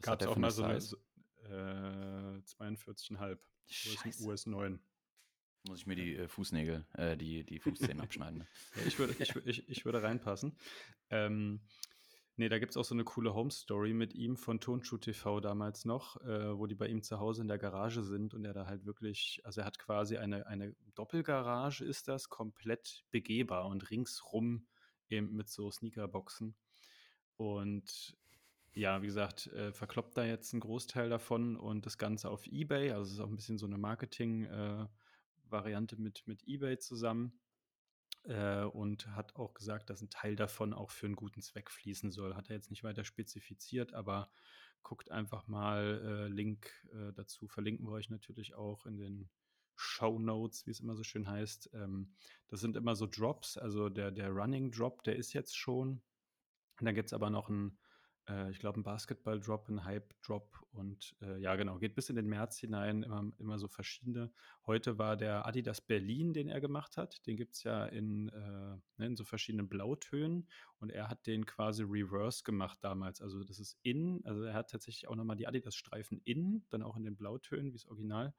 [0.00, 4.06] gab hat es auch mal so eine äh, 42,5 Scheiße.
[4.06, 4.78] US, US 9.
[5.66, 8.40] Muss ich mir die äh, Fußnägel, äh, die, die Fußzehen abschneiden.
[8.40, 8.46] Ne?
[8.86, 10.56] Ich, würde, ich, ich, ich würde reinpassen.
[11.08, 11.60] Ähm,
[12.36, 15.86] nee, da gibt es auch so eine coole Home-Story mit ihm von Tonschuh TV damals
[15.86, 18.66] noch, äh, wo die bei ihm zu Hause in der Garage sind und er da
[18.66, 24.66] halt wirklich, also er hat quasi eine, eine Doppelgarage, ist das, komplett begehbar und ringsrum
[25.08, 26.54] eben mit so Sneakerboxen.
[27.36, 28.16] Und
[28.74, 32.90] ja, wie gesagt, äh, verkloppt da jetzt einen Großteil davon und das Ganze auf Ebay.
[32.90, 33.78] Also es ist auch ein bisschen so eine
[35.54, 37.32] Marketing-Variante mit, mit Ebay zusammen.
[38.24, 42.10] Äh, und hat auch gesagt, dass ein Teil davon auch für einen guten Zweck fließen
[42.10, 42.34] soll.
[42.34, 44.30] Hat er jetzt nicht weiter spezifiziert, aber
[44.82, 47.48] guckt einfach mal äh, Link äh, dazu.
[47.48, 49.28] Verlinken wir euch natürlich auch in den
[49.76, 51.70] Show Notes, wie es immer so schön heißt.
[51.74, 52.14] Ähm,
[52.48, 53.58] das sind immer so Drops.
[53.58, 56.00] Also der, der Running Drop, der ist jetzt schon.
[56.80, 57.78] Und dann gibt es aber noch einen,
[58.28, 62.26] äh, ich glaube, einen Basketball-Drop, einen Hype-Drop und äh, ja, genau, geht bis in den
[62.26, 64.32] März hinein, immer, immer so verschiedene.
[64.66, 67.26] Heute war der Adidas Berlin, den er gemacht hat.
[67.26, 71.46] Den gibt es ja in, äh, ne, in so verschiedenen Blautönen und er hat den
[71.46, 73.20] quasi reverse gemacht damals.
[73.20, 76.96] Also das ist innen, also er hat tatsächlich auch nochmal die Adidas-Streifen innen, dann auch
[76.96, 78.34] in den Blautönen, wie das Original,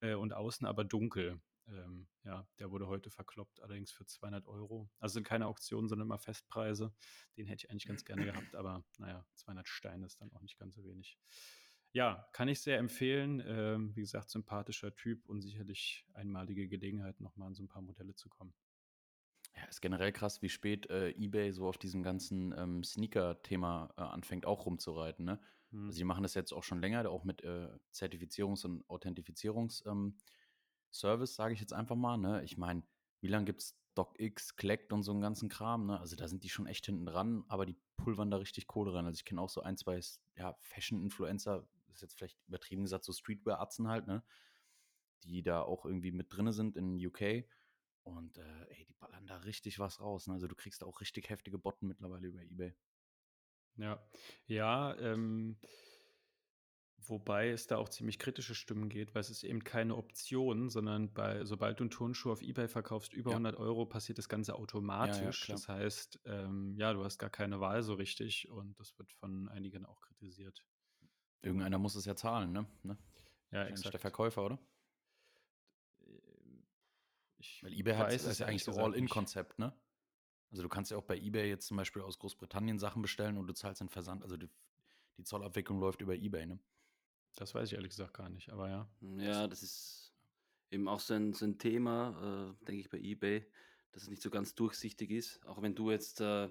[0.00, 1.40] äh, und außen aber dunkel.
[1.70, 4.90] Ähm, ja, der wurde heute verkloppt, allerdings für 200 Euro.
[4.98, 6.92] Also sind keine Auktionen, sondern immer Festpreise.
[7.36, 10.58] Den hätte ich eigentlich ganz gerne gehabt, aber naja, 200 Steine ist dann auch nicht
[10.58, 11.18] ganz so wenig.
[11.92, 13.42] Ja, kann ich sehr empfehlen.
[13.46, 18.14] Ähm, wie gesagt, sympathischer Typ und sicherlich einmalige Gelegenheit, nochmal an so ein paar Modelle
[18.14, 18.54] zu kommen.
[19.56, 24.02] Ja, ist generell krass, wie spät äh, eBay so auf diesem ganzen ähm, Sneaker-Thema äh,
[24.02, 25.24] anfängt, auch rumzureiten.
[25.24, 25.40] Ne?
[25.70, 25.86] Hm.
[25.86, 30.18] Also die machen das jetzt auch schon länger, auch mit äh, Zertifizierungs- und Authentifizierungs- ähm,
[30.92, 32.16] Service, sage ich jetzt einfach mal.
[32.16, 32.42] Ne?
[32.44, 32.82] Ich meine,
[33.20, 35.86] wie lange gibt es DocX, Collect und so einen ganzen Kram?
[35.86, 36.00] Ne?
[36.00, 39.06] Also da sind die schon echt hinten dran, aber die pulvern da richtig Kohle rein.
[39.06, 40.00] Also ich kenne auch so ein, zwei
[40.36, 44.22] ja, Fashion-Influencer, das ist jetzt vielleicht übertrieben gesagt, so Streetwear-Atzen halt, ne?
[45.24, 47.44] die da auch irgendwie mit drinne sind in UK.
[48.02, 50.26] Und äh, ey, die ballern da richtig was raus.
[50.28, 50.34] Ne?
[50.34, 52.74] Also du kriegst da auch richtig heftige Botten mittlerweile über Ebay.
[53.76, 54.02] Ja,
[54.46, 55.56] ja, ähm,
[57.08, 61.12] wobei es da auch ziemlich kritische Stimmen geht, weil es ist eben keine Option, sondern
[61.12, 63.36] bei, sobald du einen Turnschuh auf Ebay verkaufst, über Ja.
[63.36, 65.44] 100 Euro, passiert das Ganze automatisch.
[65.44, 65.56] klar.
[65.56, 69.48] das heißt, ähm, ja, du hast gar keine Wahl so richtig und das wird von
[69.48, 70.64] einigen auch kritisiert.
[71.42, 72.66] Irgendeiner muss es ja zahlen, ne?
[72.82, 72.98] ne?
[73.50, 74.00] Ja, Wahrscheinlich der.
[74.00, 74.58] Verkäufer, oder?
[76.00, 76.64] Ähm,
[77.38, 78.72] Ich Weil eBay weiß ist ja eigentlich so.
[78.72, 79.72] All-In-Konzept, ne?
[80.50, 83.46] Also du kannst ja auch bei eBay jetzt zum Beispiel aus Großbritannien Sachen bestellen und
[83.46, 84.22] du zahlst den Versand.
[84.22, 84.48] Also die,
[85.18, 86.58] die Zollabwicklung läuft über eBay, ne?
[87.36, 88.88] Das weiß ich ehrlich gesagt gar nicht, aber ja.
[89.00, 90.14] Ja, das ist
[90.70, 93.46] eben auch so ein, so ein Thema, äh, denke ich, bei eBay,
[93.92, 95.44] dass es nicht so ganz durchsichtig ist.
[95.46, 96.50] Auch wenn du jetzt äh,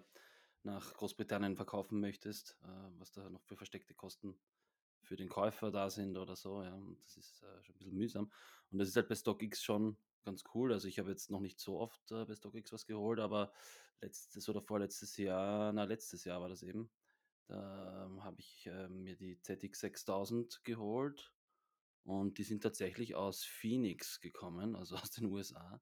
[0.63, 4.39] nach Großbritannien verkaufen möchtest, äh, was da noch für versteckte Kosten
[5.01, 6.61] für den Käufer da sind oder so.
[6.63, 8.31] Ja, das ist äh, schon ein bisschen mühsam.
[8.71, 10.73] Und das ist halt bei StockX schon ganz cool.
[10.73, 13.53] Also ich habe jetzt noch nicht so oft äh, bei StockX was geholt, aber
[14.01, 16.89] letztes oder vorletztes Jahr, na letztes Jahr war das eben,
[17.47, 21.33] da ähm, habe ich äh, mir die ZX 6000 geholt
[22.03, 25.81] und die sind tatsächlich aus Phoenix gekommen, also aus den USA.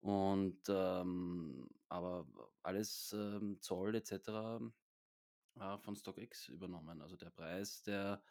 [0.00, 2.26] Und ähm, aber
[2.62, 4.62] alles ähm, Zoll etc.
[5.56, 7.02] Äh, von StockX übernommen.
[7.02, 8.22] Also der Preis, der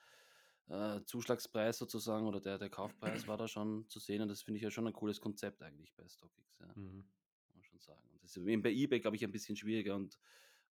[0.68, 4.58] äh, Zuschlagspreis sozusagen oder der, der Kaufpreis war da schon zu sehen und das finde
[4.58, 7.06] ich ja schon ein cooles Konzept eigentlich bei StockX, ja, Mhm.
[7.44, 8.08] muss man schon sagen.
[8.12, 10.18] Und das ist eben bei eBay, glaube ich, ein bisschen schwieriger und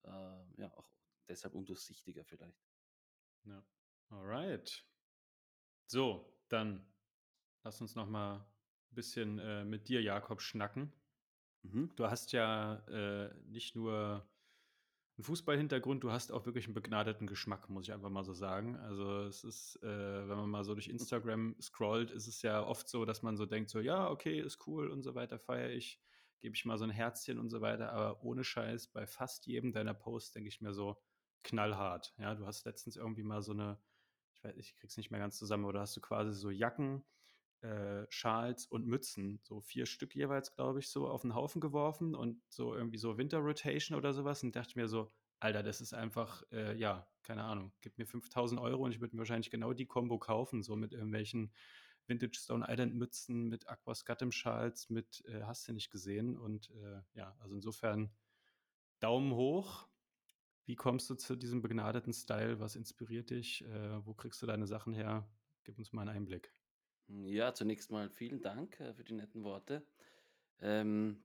[0.05, 0.11] äh,
[0.57, 0.89] ja, auch
[1.29, 2.63] deshalb undurchsichtiger vielleicht.
[3.45, 3.63] Ja.
[4.11, 4.85] Alright.
[5.87, 6.87] So, dann
[7.63, 8.37] lass uns noch mal
[8.91, 10.93] ein bisschen äh, mit dir, Jakob, schnacken.
[11.63, 11.93] Mhm.
[11.97, 14.29] Du hast ja äh, nicht nur
[15.19, 18.77] einen Fußballhintergrund, du hast auch wirklich einen begnadeten Geschmack, muss ich einfach mal so sagen.
[18.77, 22.89] Also es ist, äh, wenn man mal so durch Instagram scrollt, ist es ja oft
[22.89, 26.01] so, dass man so denkt, so ja, okay, ist cool und so weiter, feiere ich,
[26.41, 29.73] gebe ich mal so ein Herzchen und so weiter, aber ohne Scheiß, bei fast jedem
[29.73, 30.97] deiner Posts denke ich mir so
[31.49, 32.15] knallhart.
[32.19, 33.79] Ja, du hast letztens irgendwie mal so eine,
[34.35, 37.05] ich weiß, ich krieg's nicht mehr ganz zusammen, oder hast du quasi so Jacken
[37.63, 42.15] äh, Schals und Mützen, so vier Stück jeweils, glaube ich, so auf den Haufen geworfen
[42.15, 45.95] und so irgendwie so Winter Rotation oder sowas und dachte mir so, Alter, das ist
[45.95, 49.73] einfach, äh, ja, keine Ahnung, gib mir 5000 Euro und ich würde mir wahrscheinlich genau
[49.73, 51.53] die Combo kaufen, so mit irgendwelchen
[52.07, 57.01] Vintage Stone Island Mützen, mit Aquascatum Schals, mit, äh, hast du nicht gesehen und äh,
[57.15, 58.11] ja, also insofern
[59.01, 59.89] Daumen hoch.
[60.69, 62.61] Wie kommst du zu diesem begnadeten Style?
[62.61, 63.65] Was inspiriert dich?
[63.65, 65.27] Äh, wo kriegst du deine Sachen her?
[65.65, 66.53] Gib uns mal einen Einblick.
[67.07, 69.87] Ja, zunächst mal vielen Dank äh, für die netten Worte.
[70.61, 71.25] Ähm,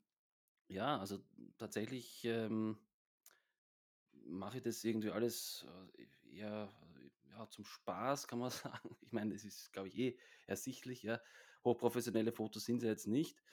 [0.70, 1.20] ja, also
[1.58, 2.78] tatsächlich ähm,
[4.14, 5.66] mache ich das irgendwie alles
[5.98, 6.72] äh, eher
[7.32, 8.96] ja, zum Spaß, kann man sagen.
[9.02, 11.04] Ich meine, es ist, glaube ich, eh ersichtlich.
[11.04, 11.20] Ja.
[11.66, 13.44] Hochprofessionelle Fotos sind sie jetzt nicht.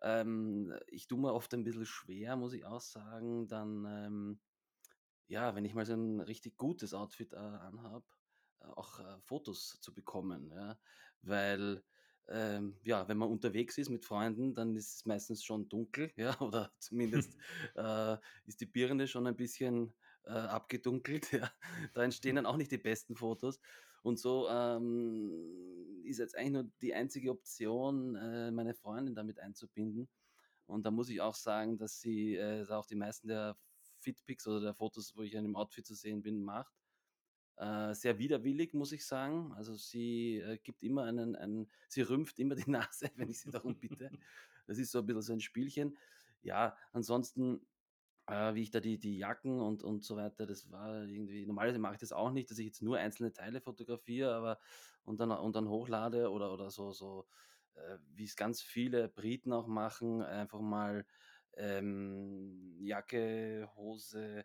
[0.00, 4.40] Ähm, ich tue mir oft ein bisschen schwer, muss ich auch sagen, dann ähm,
[5.30, 8.04] ja, wenn ich mal so ein richtig gutes Outfit, äh, anhabe,
[8.60, 10.78] äh, auch, äh, Fotos zu bekommen, ja.
[11.22, 11.84] Weil,
[12.28, 16.38] ähm, ja, wenn man unterwegs ist mit Freunden, dann ist es meistens schon dunkel, ja,
[16.40, 17.36] oder zumindest,
[17.76, 18.16] äh,
[18.46, 21.50] ist die Birne schon ein bisschen, äh, abgedunkelt, ja.
[21.94, 23.60] Da entstehen dann auch nicht die besten Fotos.
[24.02, 30.08] Und so, ähm, ist jetzt eigentlich nur die einzige Option, äh, meine Freundin damit einzubinden.
[30.66, 33.56] Und da muss ich auch sagen, dass sie, äh, auch die meisten der
[34.00, 36.74] Fitpics oder der Fotos, wo ich in einem Outfit zu sehen bin, macht.
[37.56, 39.52] Äh, sehr widerwillig, muss ich sagen.
[39.54, 43.50] Also sie äh, gibt immer einen, einen, sie rümpft immer die Nase, wenn ich sie
[43.50, 44.10] darum bitte.
[44.66, 45.98] Das ist so ein bisschen so ein Spielchen.
[46.42, 47.66] Ja, ansonsten,
[48.26, 51.78] äh, wie ich da die, die Jacken und, und so weiter, das war irgendwie, normalerweise
[51.78, 54.58] mache ich das auch nicht, dass ich jetzt nur einzelne Teile fotografiere, aber
[55.04, 57.26] und dann, und dann hochlade oder, oder so, so
[57.74, 61.06] äh, wie es ganz viele Briten auch machen, einfach mal
[61.56, 64.44] ähm, Jacke, Hose,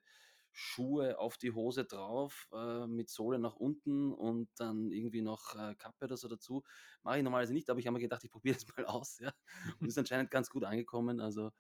[0.52, 5.76] Schuhe auf die Hose drauf, äh, mit Sohle nach unten und dann irgendwie noch äh,
[5.76, 6.64] Kappe oder so dazu.
[7.04, 9.34] Mache ich normalerweise nicht, aber ich habe mir gedacht, ich probiere das mal aus, ja.
[9.80, 11.20] Und ist anscheinend ganz gut angekommen.
[11.20, 11.52] Also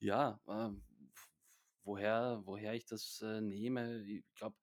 [0.00, 0.70] ja, äh,
[1.84, 4.56] woher, woher ich das äh, nehme, ich glaube,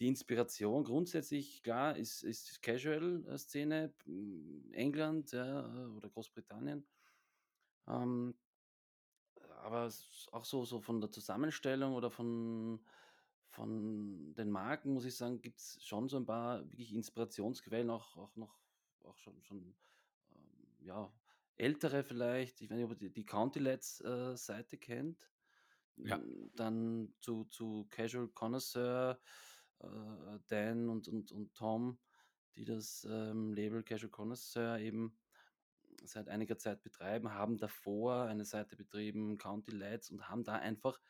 [0.00, 3.94] die Inspiration grundsätzlich, klar, ist, ist Casual-Szene,
[4.72, 6.86] England ja, oder Großbritannien.
[7.86, 8.34] Ähm,
[9.64, 9.90] aber
[10.32, 12.84] auch so, so von der Zusammenstellung oder von,
[13.48, 18.16] von den Marken, muss ich sagen, gibt es schon so ein paar wirklich Inspirationsquellen, auch,
[18.18, 18.58] auch noch,
[19.04, 19.74] auch schon, schon
[20.32, 21.10] ähm, ja,
[21.56, 22.60] ältere vielleicht.
[22.60, 25.30] Ich weiß nicht, ob ihr die, County Lads äh, Seite kennt.
[25.96, 26.20] Ja.
[26.56, 29.18] Dann zu, zu Casual Connoisseur,
[29.78, 29.86] äh,
[30.48, 31.98] Dan und, und, und Tom,
[32.56, 35.16] die das ähm, Label Casual Connoisseur eben
[36.06, 41.00] seit einiger Zeit betreiben, haben davor eine Seite betrieben, County Lights, und haben da einfach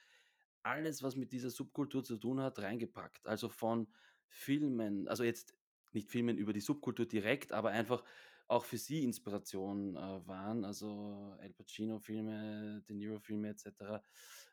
[0.63, 3.27] alles, was mit dieser Subkultur zu tun hat, reingepackt.
[3.27, 3.89] Also von
[4.29, 5.55] Filmen, also jetzt
[5.93, 8.03] nicht Filmen über die Subkultur direkt, aber einfach
[8.47, 14.03] auch für sie Inspiration äh, waren, also El Pacino-Filme, De Niro-Filme etc.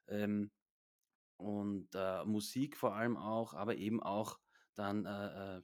[0.08, 0.52] Ähm,
[1.38, 4.40] und äh, Musik vor allem auch, aber eben auch
[4.76, 5.62] dann äh, äh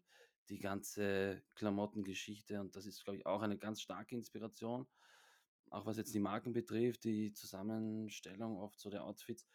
[0.49, 4.87] die ganze Klamottengeschichte und das ist, glaube ich, auch eine ganz starke Inspiration,
[5.69, 9.47] auch was jetzt die Marken betrifft, die Zusammenstellung oft so der Outfits.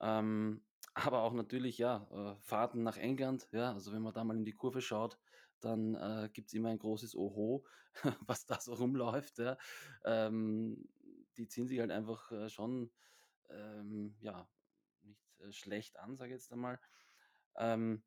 [0.00, 4.36] Ähm, aber auch natürlich, ja, äh, Fahrten nach England, ja, also wenn man da mal
[4.36, 5.18] in die Kurve schaut,
[5.60, 7.64] dann äh, gibt es immer ein großes Oho,
[8.26, 9.38] was da so rumläuft.
[9.38, 9.58] Ja.
[10.04, 10.88] Ähm,
[11.36, 12.90] die ziehen sich halt einfach äh, schon,
[13.50, 14.48] ähm, ja,
[15.02, 16.80] nicht äh, schlecht an, sage ich jetzt einmal.
[17.56, 18.02] Ähm,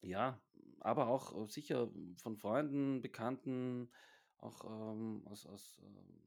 [0.00, 0.40] ja,
[0.86, 3.90] aber auch äh, sicher von Freunden, Bekannten,
[4.38, 6.20] auch ähm, aus, aus ähm,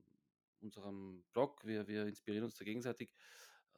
[0.62, 1.66] unserem Blog.
[1.66, 3.16] Wir, wir inspirieren uns da gegenseitig.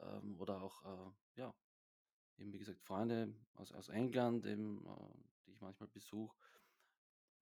[0.00, 1.54] Ähm, oder auch, äh, ja,
[2.38, 6.36] eben wie gesagt, Freunde aus, aus England, eben, äh, die ich manchmal besuche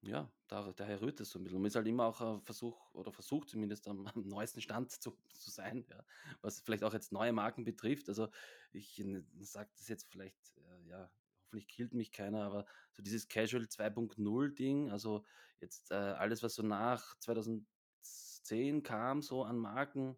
[0.02, 1.60] ja, da, daher rührt es so ein bisschen.
[1.60, 5.16] Man ist halt immer auch ein Versuch oder versucht zumindest am, am neuesten Stand zu,
[5.28, 6.04] zu sein, ja,
[6.40, 8.08] was vielleicht auch jetzt neue Marken betrifft.
[8.08, 8.28] Also
[8.72, 9.02] ich
[9.40, 11.10] sage das jetzt vielleicht, äh, ja,
[11.50, 15.24] hoffentlich killt mich keiner, aber so dieses Casual 2.0 Ding, also
[15.60, 20.16] jetzt äh, alles, was so nach 2010 kam, so an Marken,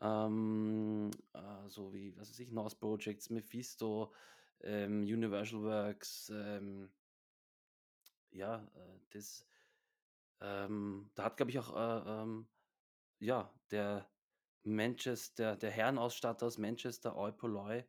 [0.00, 4.14] ähm, äh, so wie, was weiß ich, North Projects, Mephisto,
[4.60, 6.90] ähm, Universal Works, ähm,
[8.30, 9.46] ja, äh, das,
[10.40, 12.48] ähm, da hat, glaube ich, auch, äh, ähm,
[13.18, 14.10] ja, der
[14.62, 17.84] Manchester, der Herrenausstatter aus Manchester, Eupoloi,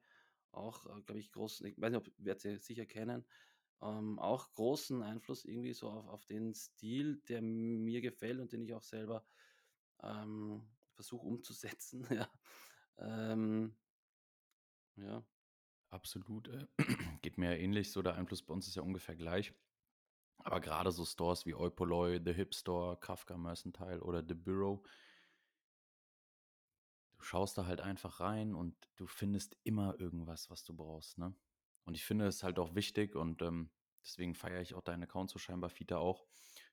[0.52, 3.26] auch, äh, glaube ich, großen, ich weiß nicht, ob werdet ihr sicher kennen,
[3.82, 8.62] ähm, auch großen Einfluss irgendwie so auf, auf den Stil, der mir gefällt und den
[8.62, 9.26] ich auch selber
[10.04, 12.06] ähm, versuche umzusetzen.
[12.10, 12.30] ja.
[12.98, 13.76] Ähm,
[14.98, 15.24] ja.
[15.90, 16.50] Absolut.
[16.50, 16.68] Äh,
[17.22, 18.02] geht mir ähnlich so.
[18.02, 19.54] Der Einfluss bei uns ist ja ungefähr gleich.
[20.40, 24.84] Aber gerade so Stores wie Eupoloi, The Hip Store, Kafka Mercantile oder The Bureau,
[27.20, 31.36] du schaust da halt einfach rein und du findest immer irgendwas, was du brauchst, ne?
[31.84, 33.72] Und ich finde es halt auch wichtig und ähm,
[34.04, 36.26] deswegen feiere ich auch deinen Account so scheinbar, Fita auch,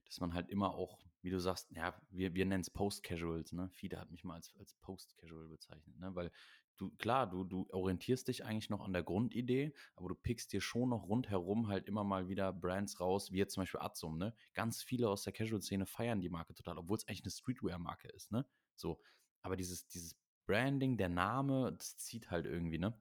[0.04, 3.70] dass man halt immer auch, wie du sagst, ja, wir, wir nennen es Post-Casuals, ne?
[3.70, 6.14] Fida hat mich mal als, als Post-Casual bezeichnet, ne?
[6.14, 6.30] Weil
[6.76, 10.60] du, klar, du, du orientierst dich eigentlich noch an der Grundidee, aber du pickst dir
[10.60, 14.32] schon noch rundherum halt immer mal wieder Brands raus, wie jetzt zum Beispiel Atzum, ne?
[14.54, 18.30] Ganz viele aus der Casual-Szene feiern die Marke total, obwohl es eigentlich eine Streetwear-Marke ist,
[18.30, 18.46] ne?
[18.76, 19.00] So.
[19.42, 20.16] Aber dieses, dieses
[20.46, 23.00] Branding, der Name, das zieht halt irgendwie, ne?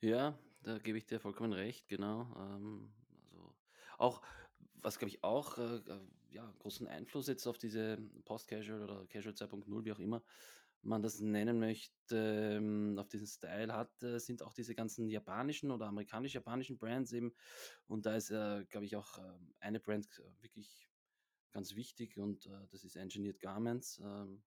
[0.00, 2.32] Ja, da gebe ich dir vollkommen recht, genau.
[2.36, 2.94] Ähm,
[3.24, 3.54] also
[3.98, 4.22] auch,
[4.74, 6.00] was glaube ich auch äh, äh,
[6.30, 10.22] ja, großen Einfluss jetzt auf diese Post-Casual oder Casual 2.0, wie auch immer
[10.82, 12.16] man das nennen möchte,
[12.56, 17.34] ähm, auf diesen Style hat, äh, sind auch diese ganzen japanischen oder amerikanisch-japanischen Brands eben.
[17.86, 20.88] Und da ist, äh, glaube ich, auch äh, eine Brand äh, wirklich
[21.52, 23.98] ganz wichtig und das ist Engineered Garments.
[24.04, 24.44] Ähm,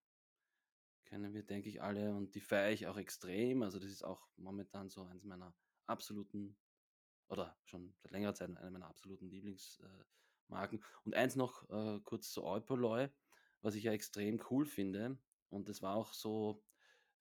[1.04, 3.62] kennen wir, denke ich, alle und die feiere ich auch extrem.
[3.62, 5.54] Also das ist auch momentan so eines meiner
[5.86, 6.56] absoluten
[7.28, 10.82] oder schon seit längerer Zeit eine meiner absoluten Lieblingsmarken.
[11.04, 13.08] und eins noch äh, kurz zu Eupoloi,
[13.62, 15.18] was ich ja extrem cool finde.
[15.48, 16.62] Und das war auch so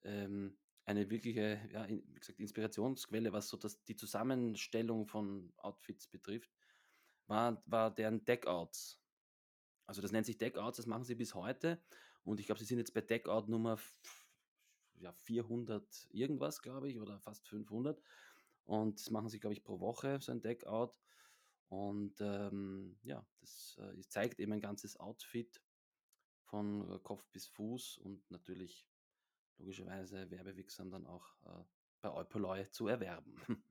[0.03, 6.51] ähm, eine wirkliche, ja, wie gesagt, Inspirationsquelle, was so das, die Zusammenstellung von Outfits betrifft,
[7.27, 8.99] war, war deren Deckouts.
[9.85, 11.81] Also das nennt sich Deckouts, das machen sie bis heute.
[12.23, 13.77] Und ich glaube, sie sind jetzt bei Deckout Nummer
[14.99, 18.01] ja, 400 irgendwas, glaube ich, oder fast 500.
[18.65, 20.95] Und das machen sie, glaube ich, pro Woche, so ein Deckout.
[21.67, 25.61] Und ähm, ja, das äh, zeigt eben ein ganzes Outfit
[26.43, 28.87] von äh, Kopf bis Fuß und natürlich
[29.57, 31.63] logischerweise werbewirksam dann auch äh,
[32.01, 33.35] bei Eupoloi zu erwerben.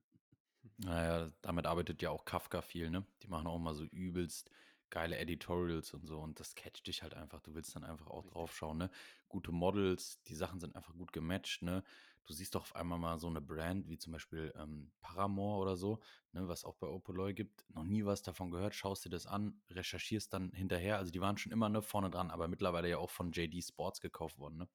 [0.77, 3.05] Naja, damit arbeitet ja auch Kafka viel, ne?
[3.21, 4.49] Die machen auch mal so übelst
[4.93, 7.41] geile Editorials und so und das catcht dich halt einfach.
[7.41, 8.31] Du willst dann einfach auch Richtig.
[8.31, 8.89] drauf schauen, ne?
[9.27, 11.83] Gute Models, die Sachen sind einfach gut gematcht, ne?
[12.25, 15.75] Du siehst doch auf einmal mal so eine Brand wie zum Beispiel ähm, Paramore oder
[15.75, 15.99] so,
[16.31, 19.61] ne, was auch bei Opoloi gibt, noch nie was davon gehört, schaust dir das an,
[19.69, 20.97] recherchierst dann hinterher.
[20.99, 23.99] Also die waren schon immer ne, vorne dran, aber mittlerweile ja auch von JD Sports
[24.01, 24.69] gekauft worden, ne?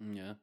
[0.00, 0.40] Ja,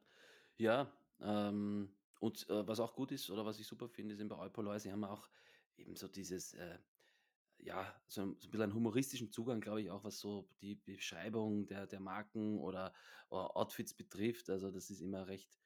[0.58, 0.92] ja.
[1.20, 4.78] Ähm, und äh, was auch gut ist oder was ich super finde, sind bei Eupoloi,
[4.80, 5.30] sie haben auch
[5.76, 6.78] eben so dieses, äh,
[7.58, 10.76] ja, so, ein- so ein bisschen einen humoristischen Zugang, glaube ich, auch was so die
[10.76, 12.94] Beschreibung der, der Marken oder,
[13.30, 14.50] oder Outfits betrifft.
[14.50, 15.58] Also das ist immer recht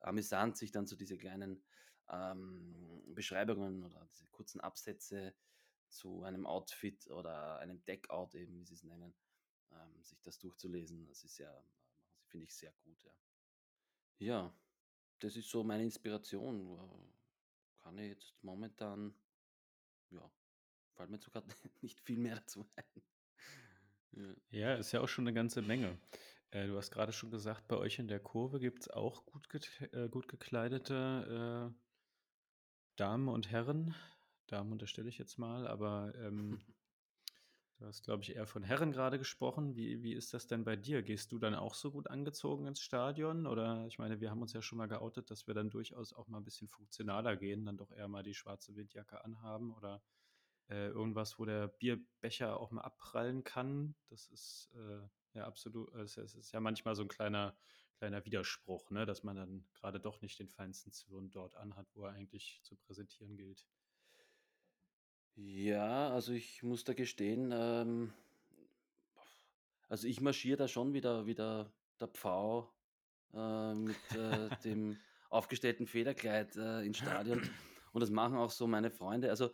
[0.00, 1.64] amüsant, sich dann so diese kleinen
[2.08, 5.34] ähm, Beschreibungen oder diese kurzen Absätze
[5.88, 9.14] zu einem Outfit oder einem Deckout eben, wie sie es nennen,
[9.70, 11.06] ähm, sich das durchzulesen.
[11.06, 11.64] Das ist ja,
[12.26, 13.12] finde ich, sehr gut, ja.
[14.18, 14.56] Ja,
[15.20, 17.14] das ist so meine Inspiration.
[17.78, 19.14] Kann ich jetzt momentan,
[20.10, 20.32] ja,
[20.98, 21.44] fällt mir sogar
[21.80, 23.02] nicht viel mehr dazu ein.
[24.12, 24.34] Ja.
[24.50, 25.96] Ja, ist ja auch schon eine ganze Menge.
[26.50, 29.48] Äh, du hast gerade schon gesagt, bei euch in der Kurve gibt es auch gut,
[29.48, 31.80] get äh, gut gekleidete äh,
[32.96, 33.94] Damen und Herren.
[34.48, 36.58] Damen unterstelle ich jetzt mal, aber ähm,
[37.78, 39.76] du hast, glaube ich, eher von Herren gerade gesprochen.
[39.76, 41.02] Wie, wie ist das denn bei dir?
[41.02, 43.46] Gehst du dann auch so gut angezogen ins Stadion?
[43.46, 46.26] Oder ich meine, wir haben uns ja schon mal geoutet, dass wir dann durchaus auch
[46.26, 50.02] mal ein bisschen funktionaler gehen, dann doch eher mal die schwarze Windjacke anhaben oder
[50.68, 53.94] äh, irgendwas, wo der Bierbecher auch mal abprallen kann.
[54.08, 57.56] Das ist äh, ja absolut, äh, es ist, ist ja manchmal so ein kleiner,
[57.98, 59.06] kleiner Widerspruch, ne?
[59.06, 62.76] dass man dann gerade doch nicht den feinsten Zwirn dort anhat, wo er eigentlich zu
[62.76, 63.66] präsentieren gilt.
[65.36, 68.12] Ja, also ich muss da gestehen, ähm,
[69.88, 72.72] also ich marschiere da schon wieder wieder der Pfau
[73.32, 74.98] äh, mit äh, dem
[75.30, 77.40] aufgestellten Federkleid äh, ins Stadion.
[77.92, 79.30] Und das machen auch so meine Freunde.
[79.30, 79.50] Also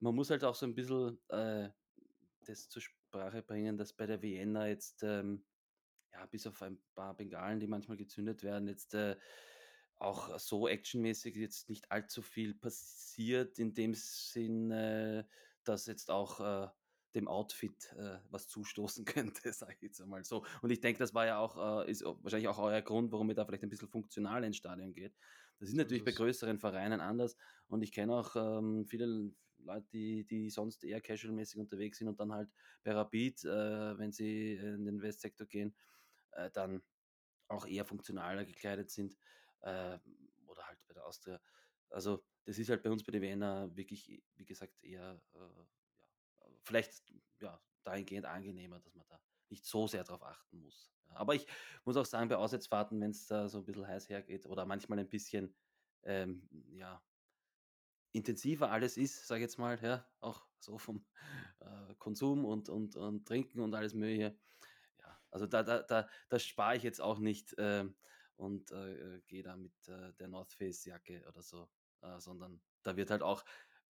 [0.00, 1.70] man muss halt auch so ein bisschen äh,
[2.46, 5.44] das zur Sprache bringen, dass bei der Vienna jetzt ähm,
[6.12, 9.16] ja, bis auf ein paar Bengalen, die manchmal gezündet werden, jetzt äh,
[9.98, 15.24] auch so actionmäßig jetzt nicht allzu viel passiert, in dem Sinn, äh,
[15.64, 16.68] dass jetzt auch äh,
[17.14, 20.44] dem Outfit äh, was zustoßen könnte, sage ich jetzt einmal so.
[20.62, 23.34] Und ich denke, das war ja auch, äh, ist wahrscheinlich auch euer Grund, warum ihr
[23.34, 25.16] da vielleicht ein bisschen funktional ins Stadion geht.
[25.58, 26.16] Das ist natürlich bei es.
[26.16, 27.36] größeren Vereinen anders
[27.68, 29.32] und ich kenne auch ähm, viele
[29.64, 32.50] Leute, die, die sonst eher casualmäßig unterwegs sind und dann halt
[32.82, 35.74] bei Rapid, äh, wenn sie in den Westsektor gehen,
[36.32, 36.82] äh, dann
[37.48, 39.16] auch eher funktionaler gekleidet sind
[39.62, 39.98] äh,
[40.46, 41.40] oder halt bei der Austria.
[41.90, 45.38] Also das ist halt bei uns bei der Vienna wirklich, wie gesagt, eher äh,
[46.40, 47.02] ja, vielleicht
[47.40, 50.92] ja, dahingehend angenehmer, dass man da nicht so sehr drauf achten muss.
[51.08, 51.46] Aber ich
[51.84, 55.00] muss auch sagen, bei Auswärtsfahrten, wenn es da so ein bisschen heiß hergeht oder manchmal
[55.00, 55.54] ein bisschen
[56.04, 57.02] ähm, ja,
[58.12, 61.04] intensiver alles ist, sage ich jetzt mal, ja, auch so vom
[61.60, 64.36] äh, Konsum und, und, und Trinken und alles Mögliche.
[65.00, 67.84] Ja, also da, da, da, da spare ich jetzt auch nicht äh,
[68.36, 71.68] und äh, gehe da mit äh, der North Face Jacke oder so,
[72.02, 73.44] äh, sondern da wird halt auch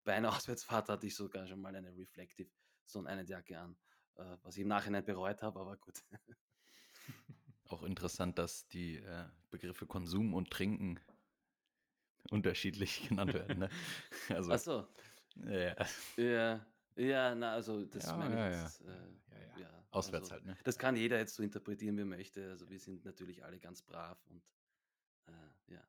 [0.04, 2.50] bei einer Auswärtsfahrt hatte ich sogar schon mal eine Reflective
[2.84, 3.76] so eine Jacke an,
[4.16, 6.02] äh, was ich im Nachhinein bereut habe, aber gut.
[7.64, 9.04] Auch interessant, dass die
[9.50, 10.98] Begriffe Konsum und Trinken
[12.30, 13.58] unterschiedlich genannt werden.
[13.60, 13.68] Ne?
[14.28, 14.88] Also, Ach so.
[15.46, 15.76] Ja.
[16.16, 16.66] ja.
[16.96, 18.90] Ja, na, also das ja, meine ja, jetzt, ja.
[18.90, 20.56] Äh, ja, Auswärts also, halt, ne?
[20.64, 22.50] Das kann jeder jetzt so interpretieren, wie er möchte.
[22.50, 24.42] Also wir sind natürlich alle ganz brav und
[25.26, 25.80] äh, ja.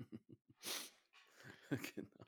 [1.70, 2.26] genau.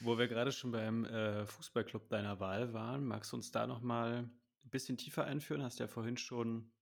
[0.00, 4.30] Wo wir gerade schon beim äh, Fußballclub deiner Wahl waren, magst du uns da nochmal
[4.64, 5.64] ein bisschen tiefer einführen?
[5.64, 6.72] Hast ja vorhin schon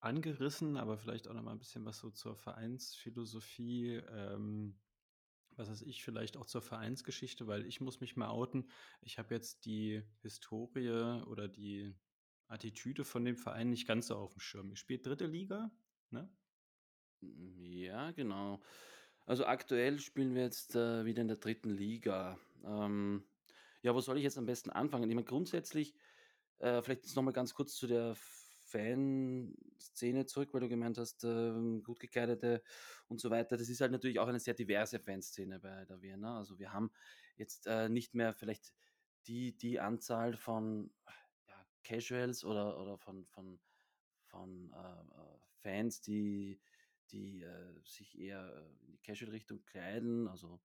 [0.00, 4.78] angerissen, aber vielleicht auch noch mal ein bisschen was so zur Vereinsphilosophie, ähm,
[5.58, 8.70] was weiß ich, vielleicht auch zur Vereinsgeschichte, weil ich muss mich mal outen.
[9.02, 11.94] Ich habe jetzt die Historie oder die
[12.46, 14.70] Attitüde von dem Verein nicht ganz so auf dem Schirm.
[14.70, 15.70] Ihr spielt dritte Liga,
[16.10, 16.30] ne?
[17.20, 18.62] Ja, genau.
[19.26, 22.38] Also aktuell spielen wir jetzt äh, wieder in der dritten Liga.
[22.64, 23.24] Ähm,
[23.82, 25.10] ja, wo soll ich jetzt am besten anfangen?
[25.10, 25.94] Ich meine, grundsätzlich,
[26.58, 28.16] äh, vielleicht nochmal ganz kurz zu der
[28.68, 32.62] Fanszene zurück, weil du gemeint hast, äh, gut gekleidete
[33.08, 33.56] und so weiter.
[33.56, 36.38] Das ist halt natürlich auch eine sehr diverse Fanszene bei der Vienna.
[36.38, 36.90] Also wir haben
[37.36, 38.74] jetzt äh, nicht mehr vielleicht
[39.26, 40.90] die, die Anzahl von
[41.46, 43.58] ja, Casuals oder, oder von, von,
[44.26, 46.60] von äh, äh Fans, die,
[47.10, 50.60] die äh, sich eher in die Casual-Richtung kleiden, also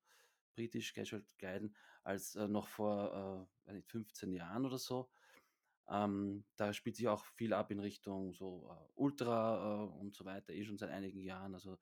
[0.54, 3.48] britisch Casual kleiden, als äh, noch vor
[3.88, 5.10] 15 Jahren oder so.
[5.90, 10.26] Ähm, da spielt sich auch viel ab in Richtung so äh, Ultra äh, und so
[10.26, 11.54] weiter, eh schon seit einigen Jahren.
[11.54, 11.78] Also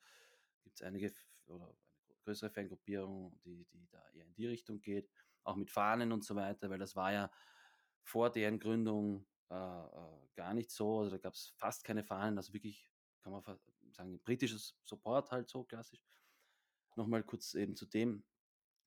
[0.63, 1.13] gibt es einige
[1.47, 5.09] oder eine größere Fangruppierung, die, die da eher in die Richtung geht,
[5.43, 7.31] auch mit Fahnen und so weiter, weil das war ja
[8.03, 10.99] vor deren Gründung äh, äh gar nicht so.
[10.99, 12.89] Also da gab es fast keine Fahnen, also wirklich,
[13.21, 13.43] kann man
[13.91, 16.03] sagen, britisches Support halt so klassisch.
[16.95, 18.23] Nochmal kurz eben zu dem,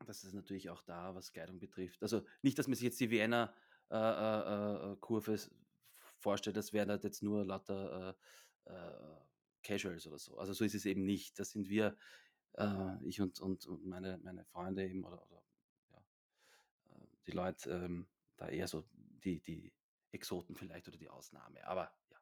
[0.05, 2.03] dass es natürlich auch da, was Kleidung betrifft.
[2.03, 3.55] Also nicht, dass man sich jetzt die Vienna
[3.95, 5.39] äh, äh, äh, Kurve
[6.19, 8.17] vorstelle, das wären halt jetzt nur lauter
[9.63, 10.39] Casuals oder so.
[10.39, 11.39] Also so ist es eben nicht.
[11.39, 11.97] Das sind wir,
[13.03, 15.43] ich und, und, und meine, meine Freunde eben oder, oder
[15.91, 16.03] ja,
[17.27, 18.85] die Leute ähm, da eher so
[19.23, 19.71] die, die
[20.13, 21.67] Exoten vielleicht oder die Ausnahme.
[21.67, 22.19] Aber ja,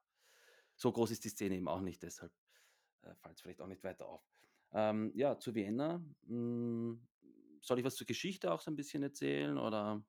[0.74, 2.32] so groß ist die Szene eben auch nicht, deshalb
[3.02, 4.26] äh, fällt es vielleicht auch nicht weiter auf.
[4.72, 5.98] Ähm, ja, zu Vienna.
[6.22, 7.08] Mh, hm,
[7.60, 10.02] soll ich was zur Geschichte auch so ein bisschen erzählen oder?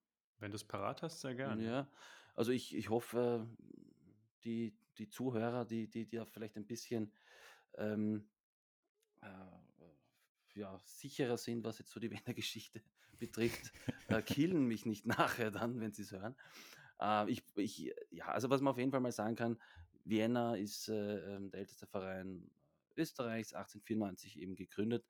[0.44, 1.66] Wenn du es parat hast, sehr gerne.
[1.66, 1.88] Ja,
[2.36, 3.48] also ich, ich hoffe,
[4.44, 7.14] die, die Zuhörer, die, die, die ja vielleicht ein bisschen
[7.76, 8.28] ähm,
[9.22, 9.28] äh,
[10.56, 12.84] ja, sicherer sind, was jetzt so die Wiener Geschichte
[13.18, 13.72] betrifft,
[14.10, 16.36] äh, killen mich nicht nachher dann, wenn sie es hören.
[17.00, 19.58] Äh, ich, ich, ja, also was man auf jeden Fall mal sagen kann,
[20.04, 22.52] Vienna ist äh, ähm, der älteste Verein
[22.98, 25.06] Österreichs, 1894 eben gegründet.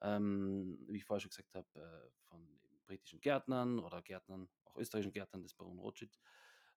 [0.00, 5.12] Ähm, wie ich vorher schon gesagt habe, äh, von britischen Gärtnern oder Gärtnern, auch österreichischen
[5.12, 6.18] Gärtnern des Baron Rothschild.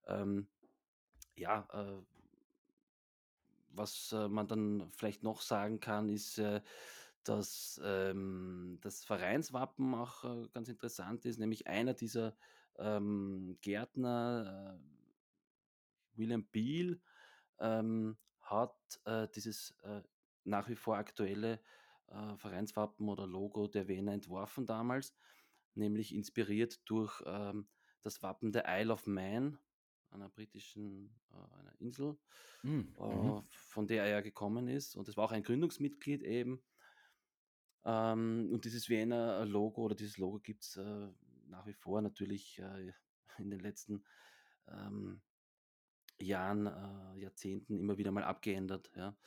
[0.08, 0.48] Ähm,
[1.36, 2.02] ja, äh,
[3.70, 6.62] was äh, man dann vielleicht noch sagen kann, ist, äh,
[7.24, 12.36] dass ähm, das Vereinswappen auch äh, ganz interessant ist, nämlich einer dieser
[12.78, 17.00] ähm, Gärtner, äh, William Beale,
[17.60, 19.74] ähm, hat äh, dieses
[20.44, 21.62] nach wie vor aktuelle
[22.36, 25.16] Vereinswappen oder Logo der Wiener entworfen damals
[25.76, 27.68] nämlich inspiriert durch ähm,
[28.04, 29.58] das Wappen der Isle of Man,
[30.12, 32.18] einer britischen äh, einer Insel,
[32.62, 33.44] hm, äh, mhm.
[33.50, 34.96] von der er ja gekommen ist.
[34.96, 36.62] Und das war auch ein Gründungsmitglied eben.
[37.86, 41.08] Ähm, und dieses Wiener Logo oder dieses Logo gibt es äh,
[41.48, 42.94] nach wie vor natürlich äh,
[43.38, 44.04] in den letzten
[44.68, 45.22] ähm,
[46.20, 48.92] Jahren, äh, Jahrzehnten immer wieder mal abgeändert.
[48.96, 49.18] Ja,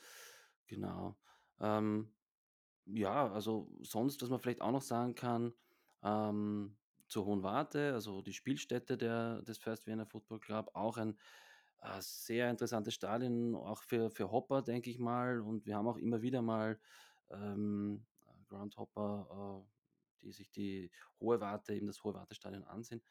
[0.67, 1.17] genau.
[1.59, 2.13] Ähm,
[2.85, 5.53] ja, also sonst, was man vielleicht auch noch sagen kann,
[6.03, 6.77] ähm,
[7.07, 11.17] zur Hohen Warte, also die Spielstätte der, des First Vienna Football Club, auch ein
[11.81, 15.41] äh, sehr interessantes Stadion, auch für, für Hopper, denke ich mal.
[15.41, 16.79] Und wir haben auch immer wieder mal
[17.29, 18.05] ähm,
[18.47, 23.01] Groundhopper, äh, die sich die Hohe Warte, eben das Hohe Wartestadion ansehen.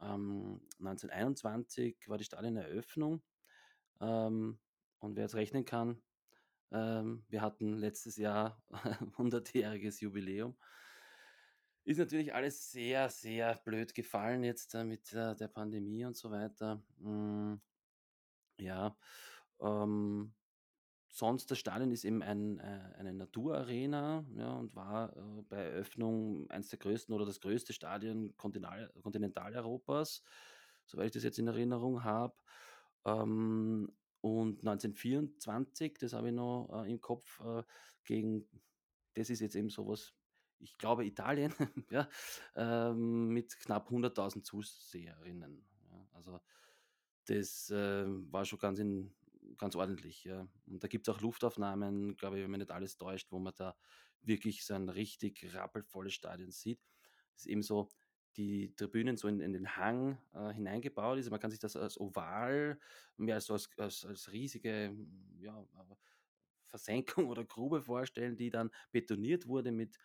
[0.00, 3.22] Ähm, 1921 war die Stadioneröffnung.
[4.00, 4.58] Ähm,
[4.98, 6.02] und wer jetzt rechnen kann,
[6.72, 8.60] ähm, wir hatten letztes Jahr
[9.16, 10.56] 100-jähriges Jubiläum.
[11.84, 16.30] Ist natürlich alles sehr, sehr blöd gefallen jetzt äh, mit äh, der Pandemie und so
[16.30, 16.80] weiter.
[16.98, 17.54] Mm,
[18.58, 18.96] ja,
[19.60, 20.32] ähm,
[21.08, 26.48] sonst das Stadion ist eben ein, äh, eine Naturarena ja, und war äh, bei Eröffnung
[26.50, 30.22] eines der größten oder das größte Stadion Kontinental Kontinentaleuropas,
[30.86, 32.34] soweit ich das jetzt in Erinnerung habe.
[33.04, 37.64] Ähm, und 1924, das habe ich noch äh, im Kopf, äh,
[38.04, 38.48] gegen,
[39.14, 40.14] das ist jetzt eben sowas,
[40.62, 41.52] ich glaube Italien,
[41.90, 42.08] ja,
[42.54, 45.64] ähm, mit knapp 100.000 Zuseherinnen.
[45.90, 46.40] Ja, also
[47.26, 49.12] das äh, war schon ganz, in,
[49.58, 50.24] ganz ordentlich.
[50.24, 50.48] Ja.
[50.66, 53.52] Und da gibt es auch Luftaufnahmen, glaube ich, wenn man nicht alles täuscht, wo man
[53.56, 53.76] da
[54.22, 56.80] wirklich so ein richtig rappelvolles Stadion sieht.
[57.34, 57.88] Das ist eben so,
[58.36, 61.30] die Tribünen so in, in den Hang äh, hineingebaut ist.
[61.30, 62.78] Man kann sich das als Oval,
[63.16, 64.96] mehr als, als, als, als riesige
[65.38, 65.66] ja,
[66.66, 69.98] Versenkung oder Grube vorstellen, die dann betoniert wurde mit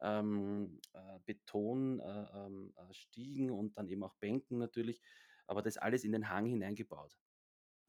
[0.00, 5.00] ähm, äh, Betonstiegen äh, ähm, und dann eben auch Bänken natürlich
[5.46, 7.16] aber das alles in den Hang hineingebaut.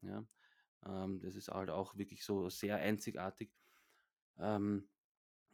[0.02, 0.24] Ja,
[0.86, 3.50] ähm, das ist halt auch wirklich so sehr einzigartig.
[4.38, 4.88] Ähm,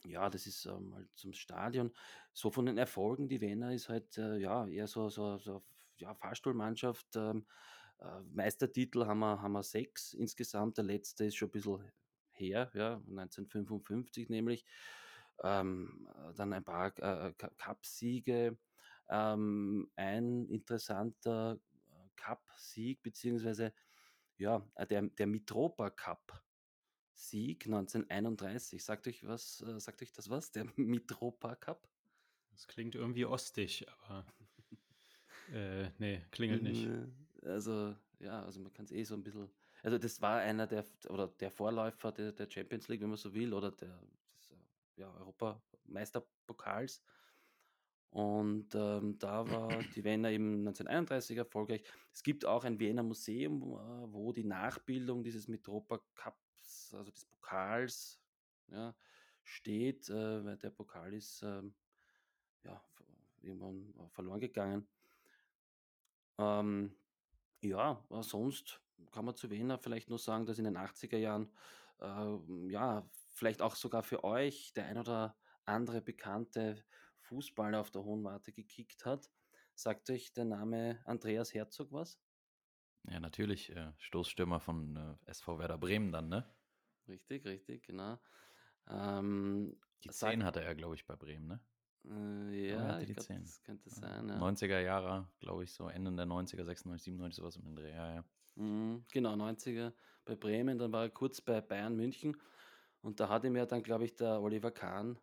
[0.05, 1.93] ja, das ist ähm, halt zum Stadion.
[2.33, 5.63] So von den Erfolgen, die Wiener ist halt äh, ja eher so, so, so
[5.99, 7.07] ja, Fahrstuhlmannschaft.
[7.15, 7.47] Ähm,
[8.01, 10.79] äh, Meistertitel haben wir, haben wir sechs insgesamt.
[10.79, 11.93] Der letzte ist schon ein bisschen
[12.33, 14.65] her, ja, 1955 nämlich.
[15.43, 18.59] Ähm, dann ein paar äh, Cup-Siege.
[19.09, 21.59] Ähm, ein interessanter
[22.17, 23.73] Cup-Sieg, beziehungsweise
[24.37, 26.43] ja, äh, der, der Mitropa Cup.
[27.15, 28.83] Sieg 1931.
[28.83, 30.51] Sagt euch was, äh, sagt euch das was?
[30.51, 31.89] Der Mitropa Cup?
[32.51, 34.27] Das klingt irgendwie ostig, aber
[35.53, 36.89] äh, nee, klingelt nicht.
[37.43, 39.51] Also, ja, also man kann es eh so ein bisschen.
[39.83, 43.35] Also, das war einer der oder der Vorläufer der, der Champions League, wenn man so
[43.35, 44.22] will, oder der äh,
[44.97, 47.03] ja, Europameisterpokals.
[48.11, 51.83] Und ähm, da war die Wiener eben 1931 erfolgreich.
[52.13, 57.25] Es gibt auch ein Wiener Museum, äh, wo die Nachbildung dieses Mitropa Cups, also des
[57.25, 58.21] Pokals,
[58.69, 58.95] ja,
[59.45, 61.63] steht, äh, weil der Pokal ist äh,
[62.65, 62.83] ja,
[63.41, 64.87] irgendwann verloren gegangen.
[66.39, 66.95] Ähm,
[67.63, 68.81] ja, sonst
[69.11, 71.51] kann man zu Wiener vielleicht nur sagen, dass in den 80er Jahren,
[72.01, 76.85] äh, ja, vielleicht auch sogar für euch der ein oder andere bekannte
[77.21, 79.31] Fußballer auf der Hohen Warte gekickt hat.
[79.75, 82.21] Sagt euch der Name Andreas Herzog was?
[83.05, 83.71] Ja, natürlich.
[83.71, 86.53] Äh, Stoßstürmer von äh, SV Werder Bremen dann, ne?
[87.09, 88.19] Richtig, richtig, genau.
[88.89, 91.61] Ähm, die 10 hatte er, glaube ich, bei Bremen, ne?
[92.05, 94.29] Äh, ja, ich glaub, das könnte sein.
[94.29, 94.37] Ja.
[94.39, 98.25] 90er Jahre, glaube ich, so Ende der 90er, 96, 97, sowas im Dreh, ja, ja.
[98.57, 102.37] Mhm, genau, 90er bei Bremen, dann war er kurz bei Bayern München
[103.03, 105.19] und da hat ihm ja dann, glaube ich, der Oliver Kahn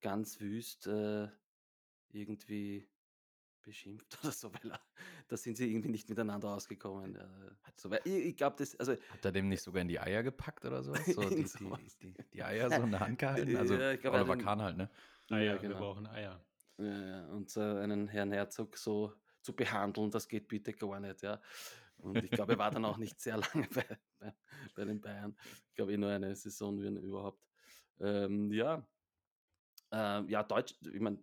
[0.00, 1.28] ganz wüst äh,
[2.10, 2.88] irgendwie
[3.62, 4.80] beschimpft oder so, weil er,
[5.28, 7.16] da sind sie irgendwie nicht miteinander ausgekommen.
[7.16, 7.26] Äh,
[7.76, 8.92] so, weil ich, ich glaube, das, also.
[8.92, 10.94] Hat er dem nicht sogar in die Eier gepackt oder so?
[10.94, 13.56] so, die, die, die, die, Eier so in der Hand gehalten?
[13.56, 14.90] Also, ja, glaub, Oliver Kahn halt, ne?
[15.30, 15.74] Eier, ja, genau.
[15.74, 16.44] wir brauchen Eier.
[16.78, 17.26] Ja, ja.
[17.28, 21.40] Und äh, einen Herrn Herzog so zu behandeln, das geht bitte gar nicht, ja.
[22.02, 24.34] Und ich glaube, er war dann auch nicht sehr lange bei, bei,
[24.74, 25.36] bei den Bayern.
[25.68, 27.46] Ich glaube, eh nur eine Saison wie überhaupt.
[28.00, 28.84] Ähm, ja,
[29.92, 31.22] äh, ja, Deutsch, ich meine,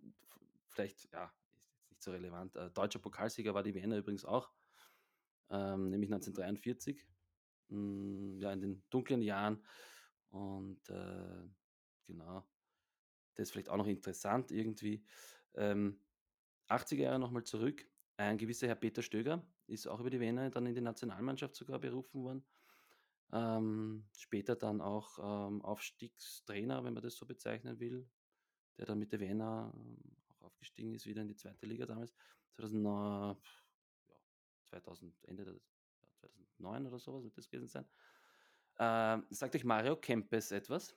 [0.68, 2.56] vielleicht, ja, ist nicht so relevant.
[2.56, 4.50] Äh, deutscher Pokalsieger war die Wiener übrigens auch,
[5.50, 7.06] ähm, nämlich 1943,
[7.68, 9.62] mh, hm, ja, in den dunklen Jahren.
[10.30, 11.48] Und äh,
[12.06, 12.46] genau,
[13.34, 15.04] das ist vielleicht auch noch interessant irgendwie.
[15.54, 16.00] Ähm,
[16.68, 17.86] 80er Jahre nochmal zurück.
[18.16, 21.78] Ein gewisser Herr Peter Stöger ist auch über die Wiener dann in die Nationalmannschaft sogar
[21.78, 22.44] berufen worden.
[23.32, 28.08] Ähm, später dann auch ähm, Aufstiegstrainer, wenn man das so bezeichnen will,
[28.76, 29.98] der dann mit der Wiener ähm,
[30.28, 32.12] auch aufgestiegen ist, wieder in die zweite Liga damals.
[32.56, 33.36] 2009,
[34.08, 34.16] ja,
[34.64, 35.62] 2000, Ende des,
[36.02, 37.88] ja, 2009 oder sowas wird das gewesen sein.
[38.78, 40.96] Ähm, sagt euch Mario Kempes etwas?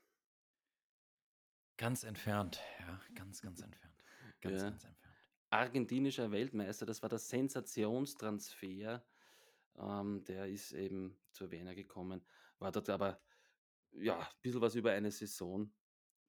[1.77, 4.03] Ganz entfernt, ja, ganz, ganz entfernt.
[4.41, 4.69] Ganz, ja.
[4.69, 5.02] ganz entfernt.
[5.53, 9.05] Argentinischer Weltmeister, das war der Sensationstransfer.
[9.77, 12.25] Ähm, der ist eben zur Wiener gekommen,
[12.59, 13.21] war dort aber
[13.91, 15.71] ja, ein bisschen was über eine Saison.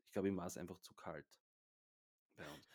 [0.06, 1.42] Ich glaube, ihm war es einfach zu kalt
[2.36, 2.68] bei uns.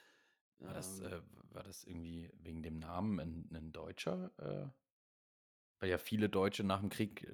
[0.60, 1.22] War das, ähm, äh,
[1.54, 4.32] war das irgendwie wegen dem Namen ein, ein Deutscher?
[4.38, 4.70] Äh,
[5.80, 7.32] weil ja viele Deutsche nach dem Krieg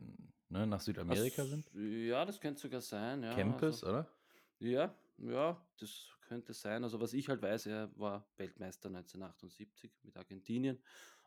[0.50, 1.70] ne, nach Südamerika das, sind?
[1.74, 3.24] Ja, das könnte sogar sein.
[3.24, 4.10] Ja, Kempes, also, oder?
[4.60, 6.84] Ja, ja, das könnte sein.
[6.84, 10.84] Also was ich halt weiß, er war Weltmeister 1978 mit Argentinien,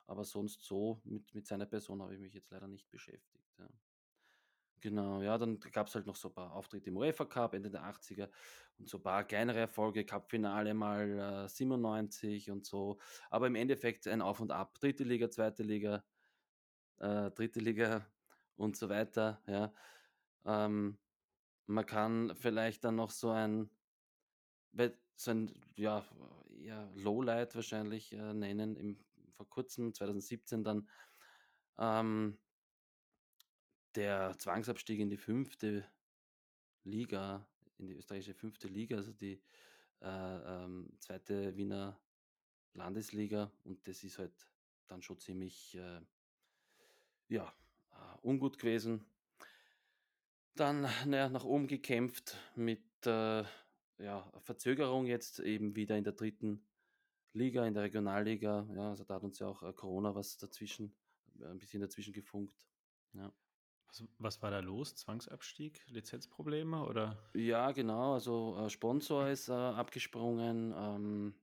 [0.07, 3.59] aber sonst so mit, mit seiner Person habe ich mich jetzt leider nicht beschäftigt.
[3.59, 3.69] Ja.
[4.81, 7.71] Genau, ja, dann gab es halt noch so ein paar Auftritte im UEFA Cup Ende
[7.71, 8.31] der 80er
[8.79, 12.99] und so ein paar kleinere Erfolge, Cup-Finale mal äh, 97 und so.
[13.29, 14.75] Aber im Endeffekt ein Auf und Ab.
[14.75, 16.05] Dritte Liga, zweite Liga,
[16.99, 18.07] äh, dritte Liga
[18.57, 19.75] und so weiter, ja.
[20.45, 20.99] Ähm,
[21.67, 23.71] man kann vielleicht dann noch so ein
[24.73, 26.05] weil so ein, ja,
[26.61, 28.77] eher Lowlight wahrscheinlich, äh, nennen.
[28.77, 28.99] Im
[29.33, 30.89] vor Kurzem, 2017 dann,
[31.79, 32.39] ähm
[33.95, 35.85] der Zwangsabstieg in die 5.
[36.85, 37.49] Liga,
[37.79, 38.69] in die österreichische 5.
[38.69, 39.43] Liga, also die,
[40.01, 40.07] äh,
[40.65, 41.57] ähm, 2.
[41.57, 41.99] Wiener
[42.75, 44.33] Landesliga und das ist halt
[44.87, 46.01] dann schon ziemlich, äh
[47.29, 47.53] ja,
[47.93, 49.05] äh, ungut gewesen.
[50.55, 53.45] Dann, na ja, nach oben gekämpft mit, äh,
[53.99, 56.59] ja, Verzögerung jetzt eben wieder in der 3.
[57.33, 58.69] Liga, in der Regionalliga.
[58.75, 60.97] Ja, also da hat uns ja auch, äh, Corona was dazwischen
[61.41, 62.67] äh, ein bisschen dazwischen gefunkt.
[63.13, 63.33] Ja.
[63.89, 64.97] Was was war da los?
[64.97, 67.31] Zwangsabstieg, Lizenzprobleme oder?
[67.35, 71.35] Ja, genau, also, äh, Sponsor ist, äh, abgesprungen, ähm,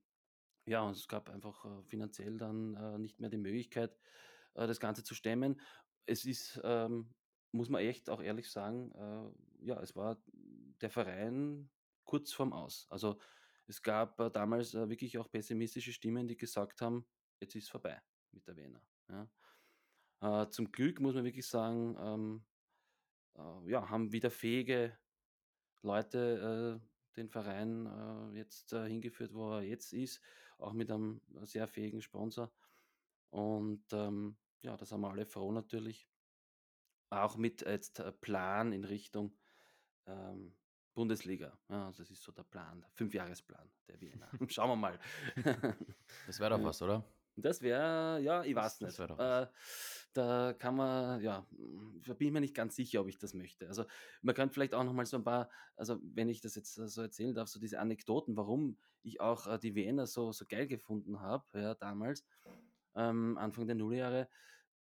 [0.68, 3.98] ja, und es gab einfach, äh, finanziell dann, äh, nicht mehr die Möglichkeit,
[4.54, 5.60] das Ganze zu stemmen.
[6.06, 7.14] Es ist, ähm,
[7.52, 10.24] muss man echt auch ehrlich sagen, äh, ja, es war
[10.80, 11.70] der Verein
[12.06, 12.88] kurz vorm Aus.
[12.90, 13.20] Also,
[13.68, 17.08] es gab, äh, damals, äh, wirklich auch pessimistische Stimmen, die gesagt haben:
[17.40, 18.02] „Jetzt ist vorbei
[18.32, 19.30] mit der Wiener“, ja.
[20.22, 22.46] Äh, zum Glück muss man wirklich sagen, ähm,
[23.36, 25.00] äh, ja, haben wieder fähige
[25.82, 26.88] Leute, äh,
[27.18, 30.22] den Verein, äh, jetzt, äh, hingeführt, wo er jetzt ist,
[30.58, 32.54] auch mit einem sehr fähigen Sponsor.
[33.30, 36.10] Und, ähm, ja, da sind wir alle froh natürlich.
[37.10, 39.38] Auch mit jetzt, Plan in Richtung,
[40.08, 40.56] ähm,
[40.96, 41.60] Bundesliga.
[41.70, 44.30] Ja, das ist so der Plan, der Fünfjahresplan der Wiener.
[44.50, 45.00] Schauen wir mal.
[46.26, 47.04] Das wäre doch was, oder?
[47.38, 49.10] Das wäre ja, ich Das weiß das nicht.
[49.10, 49.20] was.
[49.20, 49.48] Äh,
[50.14, 51.46] da kann man ja,
[52.06, 53.68] da bin ich mir nicht ganz sicher, ob ich das möchte.
[53.68, 53.86] Also,
[54.22, 56.88] man kann vielleicht auch noch mal so ein paar also, wenn ich das jetzt, äh,
[56.88, 60.68] so erzählen darf, so diese Anekdoten, warum ich auch, äh, die Wiener so so geil
[60.68, 62.26] gefunden habe, ja, damals,
[62.96, 64.30] ähm, Anfang der Nullerjahre,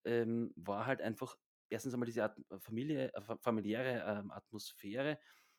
[0.04, 1.36] ähm, war halt einfach
[1.70, 5.18] erstens einmal diese At Familie äh, fa familiäre, ähm, Atmosphäre,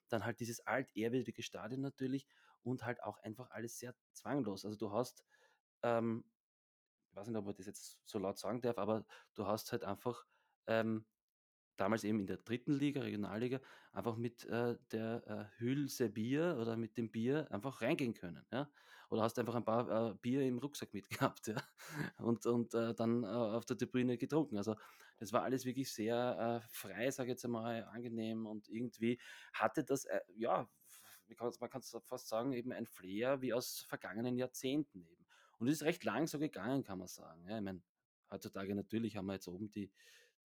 [0.10, 2.28] dann halt dieses altehrwürdige Stadion natürlich
[2.64, 4.66] und halt auch einfach alles sehr zwanglos.
[4.66, 5.24] Also, du hast,
[5.84, 6.26] ähm
[7.12, 9.84] ich weiß nicht, ob man das jetzt so laut sagen darf, aber du hast halt
[9.84, 10.26] einfach,
[10.68, 11.06] ähm,
[11.78, 16.78] damals eben in der dritten Liga, Regionalliga, einfach mit, äh, der, äh, Hülse Bier oder
[16.78, 18.72] mit dem Bier einfach reingehen können, ja?
[19.10, 20.94] Oder hast einfach ein paar, äh, Bier im Rucksack
[21.34, 21.58] mitgehabt, ja?
[22.20, 24.58] Und und, äh, dann, äh, auf der Tribüne getrunken.
[24.58, 24.76] Also,
[25.18, 29.20] das war alles wirklich sehr, äh, frei, sage ich jetzt einmal, angenehm und irgendwie
[29.54, 30.70] hatte das, äh, ja,
[31.60, 35.26] man kann's fast sagen, eben ein Flair wie aus vergangenen Jahrzehnten eben.
[35.58, 37.58] Und es ist recht lang so gegangen, kann man sagen, ja.
[37.58, 37.82] Ich meine,
[38.30, 39.92] heutzutage natürlich haben wir jetzt oben die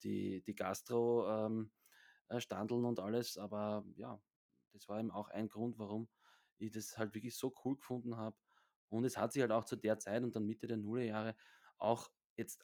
[0.04, 1.72] die die Gastro ähm,
[2.30, 4.22] äh, Standeln und alles, aber ja,
[4.74, 6.10] das war eben auch ein Grund, warum
[6.58, 8.38] ich das halt wirklich so cool gefunden habe.
[8.90, 11.36] Und es hat sich halt auch zu der Zeit und dann Mitte der Nullerjahre
[11.78, 12.64] auch jetzt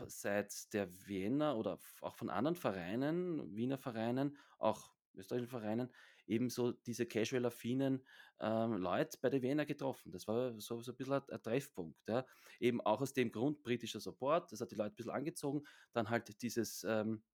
[0.00, 5.92] abseits der Wiener oder auch von anderen Vereinen, Wiener Vereinen, auch österreichischen Vereinen,
[6.26, 8.04] eben so diese casual-affinen,
[8.40, 10.10] ähm, Leute bei der Wiener getroffen.
[10.12, 12.24] Das war so so 'n bisschen ein 'n Treffpunkt, ja.
[12.60, 15.62] Eben auch aus dem Grund britischer Support, das hat die Leute ein bisschen angezogen.
[15.92, 17.24] Dann halt dieses, ähm,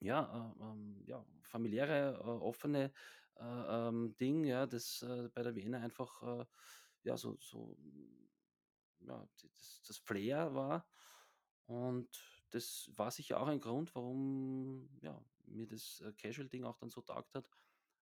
[0.00, 2.92] ja, äh, ähm, ja, familiäre, äh, offene,
[3.36, 3.44] äh,
[3.88, 6.46] ähm, Ding, ja, das, äh, bei der Wiener einfach, äh,
[7.04, 7.76] ja, so so,
[9.00, 10.88] ja, das das Flair war.
[11.66, 12.08] Und
[12.50, 17.00] das war sicher auch ein Grund, warum, ja, mir das, äh, Casual-Ding auch dann so
[17.00, 17.48] taugt hat,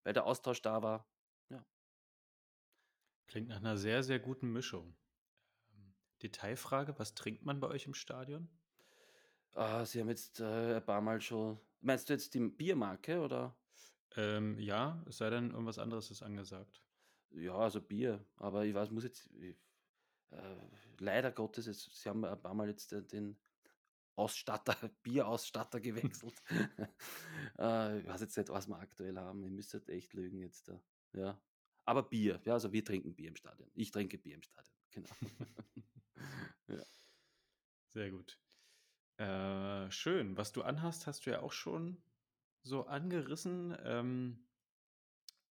[0.02, 1.08] weil der Austausch da war.
[1.48, 1.64] Ja.
[3.26, 4.96] Klingt nach einer sehr, sehr guten Mischung.
[5.72, 8.48] Ähm, Detailfrage, was trinkt man bei euch im Stadion?
[9.54, 13.56] Ah, Sie haben jetzt, äh, ein paar Mal schon meinst du jetzt die Biermarke oder?
[14.16, 16.82] Ähm, ja, es sei denn, irgendwas anderes ist angesagt.
[17.30, 19.56] Ja, also Bier, aber ich weiß muss jetzt ich
[20.30, 20.56] äh,
[20.98, 23.36] leider Gottes, jetzt Sie haben ein paar Mal jetzt, äh, den
[24.20, 26.42] Ausstatter Bierausstatter gewechselt.
[27.58, 29.44] Äh, ich weiß jetzt nicht, was wir aktuell haben.
[29.44, 30.82] Ich müsste echt lügen jetzt da.
[31.12, 31.38] Ja.
[31.84, 33.70] Aber Bier, ja, also wir trinken Bier im Stadion.
[33.74, 35.10] Ich trinke Bier im Stadion, genau.
[36.68, 36.82] Ja.
[37.88, 38.38] Sehr gut.
[39.18, 40.36] Äh, schön.
[40.38, 42.02] Was du anhast, hast du ja auch schon
[42.62, 43.76] so angerissen.
[43.84, 44.46] Ähm,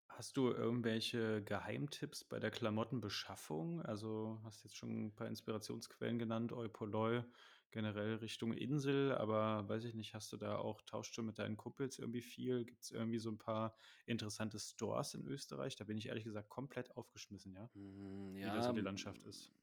[0.07, 3.81] hast du irgendwelche Geheimtipps bei der Klamottenbeschaffung?
[3.83, 7.23] Also hast jetzt schon ein paar Inspirationsquellen genannt, Oi Polloi,
[7.71, 11.57] generell Richtung Insel, aber weiß ich nicht, hast du da auch tauschst du mit deinen
[11.57, 12.65] Kumpels irgendwie viel?
[12.65, 15.75] Gibt es irgendwie so ein paar interessante Stores in Österreich?
[15.75, 19.23] Da bin ich ehrlich gesagt komplett aufgeschmissen, ja, Hm, wie da so ja, die Landschaft
[19.25, 19.53] ist.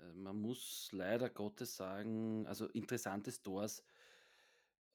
[0.00, 3.84] äh, man muss leider Gottes sagen, also interessante Stores,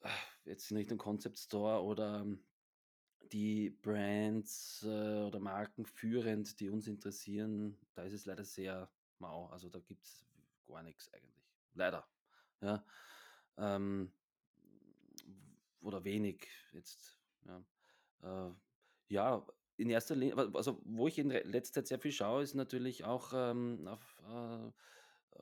[0.02, 0.10] ah,
[0.45, 2.26] jetzt in Richtung Concept Store oder
[3.32, 9.47] die Brands, äh, oder Marken führend, die uns interessieren, da ist es leider sehr mau.
[9.47, 10.28] Also, da gibt's
[10.68, 11.54] gar nix eigentlich.
[11.74, 12.08] Leider,
[12.62, 12.86] ja.
[13.57, 14.14] Ähm,
[15.82, 17.66] oder wenig jetzt, ja.
[18.22, 18.53] Äh,
[19.10, 19.47] Ja,
[19.78, 23.34] in erster Linie also, wo ich in letzter Zeit sehr viel schaue, ist natürlich auch,
[23.36, 24.68] ähm, auf, äh,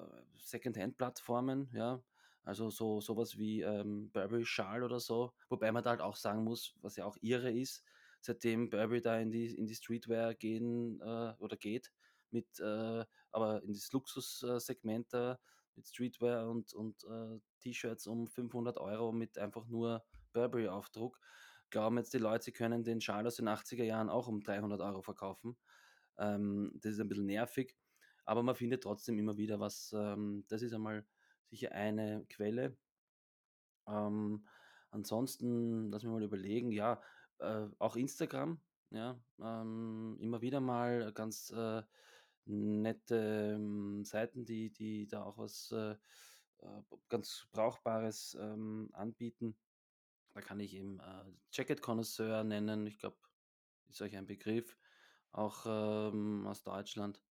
[0.01, 2.03] äh, Secondhand-Plattformen, ja.
[2.43, 5.33] Also, so sowas wie, ähm, Burberry Shawl oder so.
[5.49, 7.83] Wobei man da halt auch sagen muss, was ja auch irre ist,
[8.21, 11.93] seitdem Burberry da in die in die Streetwear gehen, äh, oder geht
[12.31, 14.59] mit, äh aber in das Luxus äh,
[15.09, 15.39] da
[15.77, 20.03] mit Streetwear und und, äh, T-Shirts um 500 Euro mit einfach nur
[20.33, 21.19] Burberry-Aufdruck.
[21.69, 24.81] Glauben jetzt die Leute, sie können den Schal aus den 80er Jahren auch um 300
[24.81, 25.57] Euro verkaufen.
[26.17, 27.75] Ähm, das ist ein bisschen nervig,
[28.25, 31.05] aber man findet trotzdem immer wieder was ähm, das ist einmal
[31.49, 32.77] sicher eine Quelle.
[33.87, 34.45] Ähm,
[34.91, 37.01] ansonsten, lass mich mal überlegen, ja,
[37.39, 38.59] äh, auch Instagram,
[38.91, 41.83] ja, ähm, immer wieder mal ganz, äh,
[42.47, 45.95] nette, ähm, Seiten, die die da auch was, äh,
[46.59, 49.57] äh, ganz Brauchbares, ähm, anbieten.
[50.33, 52.85] Da kann ich eben, äh, Jacket Connoisseur nennen.
[52.87, 53.17] Ich glaube,
[53.89, 54.77] ist euch ein Begriff,
[55.31, 57.21] auch, ähm, aus Deutschland.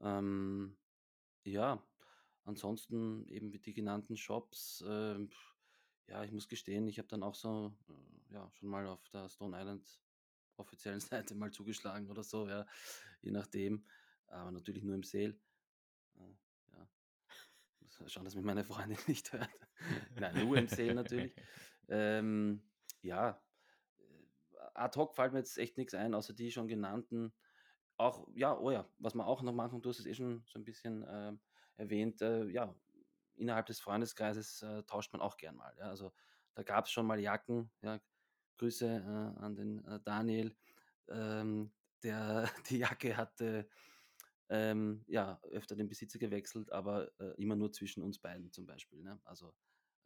[0.00, 0.76] Ähm,
[1.44, 1.82] ja,
[2.44, 5.30] ansonsten eben wie die genannten Shops, ähm,
[6.06, 9.28] ja, ich muss gestehen, ich habe dann auch so, äh, ja, schon mal auf der
[9.28, 10.00] Stone Island
[10.56, 11.00] offiziellen
[11.32, 12.66] Seite mal zugeschlagen oder so, ja,
[13.22, 13.86] je nachdem,
[14.28, 15.38] aber natürlich nur im Sale.
[16.16, 16.34] Äh,
[16.72, 16.88] ja,
[18.06, 19.48] schauen, dass mich meine Freundin nicht hört.
[20.16, 21.34] Nein, nur im Sale natürlich.
[21.86, 22.62] Ähm,
[23.02, 23.38] ja,
[23.98, 27.34] äh, ad hoc fällt mir jetzt echt nichts ein, außer die schon genannten.
[27.98, 30.58] Auch ja, oh ja, was man auch noch machen du hast es eh schon so
[30.58, 31.40] ein bisschen, ähm,
[31.76, 32.74] erwähnt, äh, ja,
[33.36, 35.90] innerhalb des Freundeskreises, äh, tauscht man auch gern mal, ja.
[35.90, 36.14] Also,
[36.54, 38.00] da gab es schon mal Jacken, ja.
[38.56, 40.56] Grüße, äh, an den, äh, Daniel.
[41.08, 41.72] Ähm,
[42.02, 43.68] der die Jacke hatte,
[44.48, 49.02] ähm, ja, öfter den Besitzer gewechselt, aber, äh, immer nur zwischen uns beiden zum Beispiel,
[49.02, 49.20] ne?
[49.24, 49.54] Also,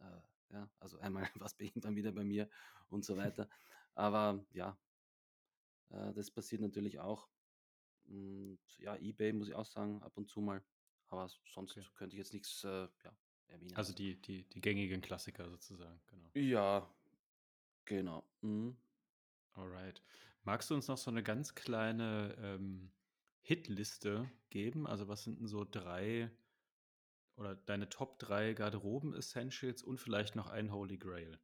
[0.00, 0.20] äh,
[0.50, 2.48] ja, also einmal war's bei ihm, dann wieder bei mir
[2.88, 3.48] und so weiter.
[3.94, 4.78] Aber ja,
[5.90, 7.28] äh, das passiert natürlich auch.
[8.04, 10.64] Und ja, eBay muss ich auch sagen, ab und zu mal.
[11.08, 11.28] Aber
[11.62, 11.84] Okay.
[11.84, 13.18] sonst könnte ich jetzt nichts äh, ja,
[13.48, 13.82] erwähnen.
[13.82, 16.34] Also die die die gängigen Klassiker sozusagen, genau.
[16.34, 16.94] Ja,
[17.86, 18.30] genau.
[18.42, 18.78] Mhm.
[19.52, 20.02] Alright.
[20.42, 22.92] Magst du uns noch so eine ganz kleine, ähm,
[23.48, 24.86] Hitliste geben?
[24.86, 26.30] Also, was sind 'n so 3
[27.36, 31.40] oder deine Top 3 Garderoben-Essentials und vielleicht noch ein Holy Grail?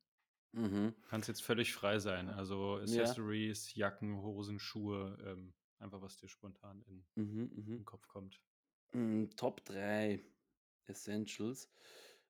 [0.53, 0.95] Mhm.
[1.07, 3.17] Kannst jetzt völlig frei sein, also Ja.
[3.17, 7.87] Accessories, Jacken, Hosen, Schuhe, ähm, einfach was dir spontan in Mhm, in mhm.
[7.87, 8.43] Kopf kommt.
[8.93, 10.25] Hm, Top 3
[10.87, 11.71] Essentials.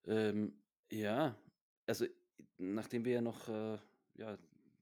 [0.06, 1.36] Ähm, ja,
[1.86, 2.06] also,
[2.58, 3.78] nachdem wir ja noch, äh,
[4.14, 4.38] ja,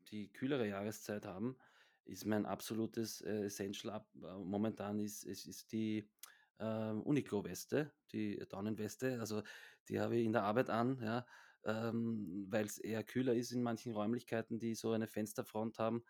[0.08, 1.58] die kühlere Jahreszeit haben,
[2.04, 6.10] ist mein absolutes, äh, Essential äh, momentan ist ist ist die,
[6.58, 9.20] ähm, Uniqlo-Weste, die Daunenweste.
[9.20, 9.42] Also,
[9.88, 11.26] die habe ich in der Arbeit an, ja,
[11.64, 16.04] ähm, weil es eher kühler ist in manchen Räumlichkeiten, die so eine Fensterfront haben.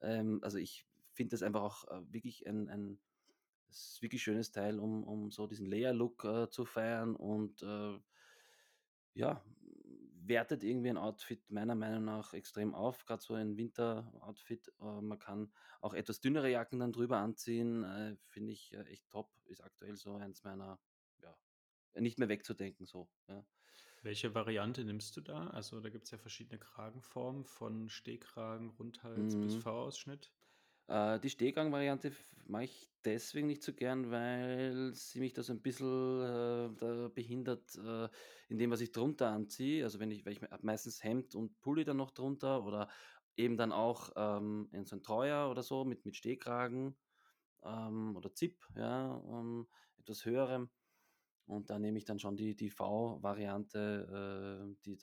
[0.00, 3.00] Ähm, also, ich finde das einfach auch, äh, wirklich ein ein
[4.00, 7.98] wirklich schönes Teil, um um so diesen Layer-Look, äh, zu feiern und, äh
[9.14, 9.42] ja,
[10.28, 14.72] wertet irgendwie ein Outfit meiner Meinung nach extrem auf, Gerade so ein Winter-Outfit.
[14.80, 19.08] Äh, man kann auch etwas dünnere Jacken dann drüber anziehen, äh, finde ich, äh, echt
[19.10, 19.30] top.
[19.46, 20.80] Ist aktuell so eins meiner
[21.22, 21.36] ja,
[21.94, 23.46] nicht mehr wegzudenken so, ja.
[24.02, 25.48] Welche Variante nimmst du da?
[25.48, 29.56] Also, da gibt's ja verschiedene Kragenformen von Stehkragen, Rundhals bis Mhm.
[29.56, 30.32] V-Ausschnitt.
[30.88, 32.12] Äh, die Stehgang-Variante
[32.46, 35.86] mache ich deswegen nicht so gern, weil sie mich da so ein bisschen,
[36.22, 38.08] äh, behindert, äh,
[38.48, 39.84] in dem, was ich drunter anziehe.
[39.84, 42.88] Also, wenn ich weil ich meistens Hemd und Pulli dann noch drunter oder
[43.36, 46.96] eben dann auch, ähm, in so 'n Treuer oder so mit mit Stehkragen,
[47.64, 49.68] ähm, oder Zip, ja, ähm,
[49.98, 50.70] etwas höherem.
[51.46, 54.96] Und da nehme ich dann schon die die V-Variante, äh, die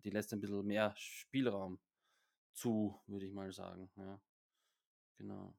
[0.00, 1.80] die lässt ein bisschen mehr Spielraum
[2.54, 4.20] zu, würde ich mal sagen, ja,
[5.22, 5.54] genau.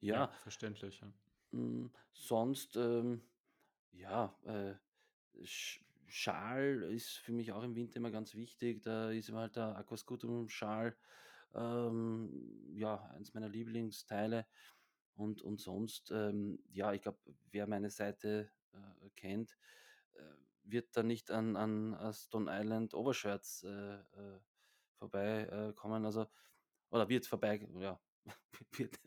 [0.00, 1.12] Ja, Ja, verständlich, ja.
[1.52, 3.22] hm, sonst, ähm,
[3.92, 4.74] ja, äh,
[5.44, 8.82] Sch Schal ist für mich auch im Winter immer ganz wichtig.
[8.82, 10.96] Da ist mir halt der Aquascutum-Schal,
[11.54, 14.46] ähm, ja, eins meiner Lieblingsteile.
[15.16, 19.58] Und und sonst, ähm, ja, ich glaube, wer meine Seite, äh, kennt,
[20.14, 20.22] äh,
[20.64, 24.40] wird da nicht an an, äh, Stone Island Overshirts, äh, äh,
[24.94, 26.04] vorbei äh, kommen.
[26.06, 26.28] Also
[26.90, 28.00] oder wird vorbei ja,
[28.72, 28.98] wird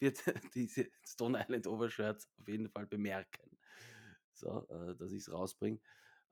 [0.00, 3.58] wird diese Stone Island Overshirts auf jeden Fall bemerken.
[4.32, 5.80] So, äh, dass ich's rausbringe.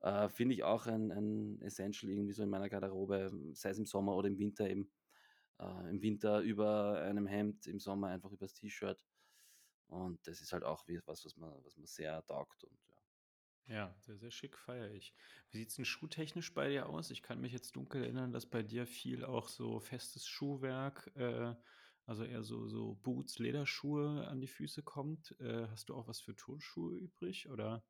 [0.01, 3.85] Äh, finde ich auch ein ein Essential irgendwie so in meiner Garderobe, sei es im
[3.85, 4.91] Sommer oder im Winter eben.
[5.59, 9.05] Äh, im Winter über einem Hemd, im Sommer einfach übers T-Shirt.
[9.87, 12.97] Und das ist halt auch was, was mir was mir sehr taugt und ja.
[13.65, 15.13] Ja, sehr, sehr schick, feiere ich.
[15.49, 17.11] Wie sieht es denn schuhtechnisch bei dir aus?
[17.11, 21.55] Ich kann mich jetzt dunkel erinnern, dass bei dir viel auch so festes Schuhwerk, äh,
[22.05, 25.35] also eher so, so Boots, Lederschuhe an die Füße kommt.
[25.39, 27.85] Äh, hast du auch was für Turnschuhe übrig, oder?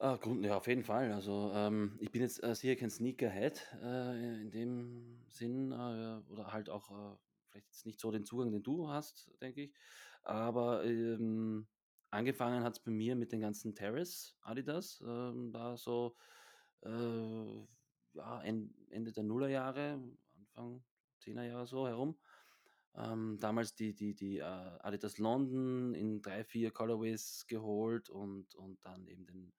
[0.00, 1.10] Ah, Grund ja, auf jeden Fall.
[1.12, 6.52] Also, ähm, ich bin jetzt, äh, sicher kein Sneakerhead, äh, in dem Sinn, äh, oder
[6.52, 7.16] halt auch, äh,
[7.48, 9.74] vielleicht jetzt nicht so den Zugang, den du hast, denke ich.
[10.22, 11.66] Aber, ähm,
[12.10, 16.16] angefangen hat es bei mir mit den ganzen Terrace Adidas, ähm, da so,
[16.82, 17.66] äh,
[18.14, 20.00] ja, En Ende der Nullerjahre,
[20.38, 20.84] Anfang
[21.18, 22.20] Zehner Jahre so herum.
[22.98, 28.84] Ähm, damals die die die, äh, Adidas London in 3 4 Colorways geholt und und
[28.84, 29.52] dann eben den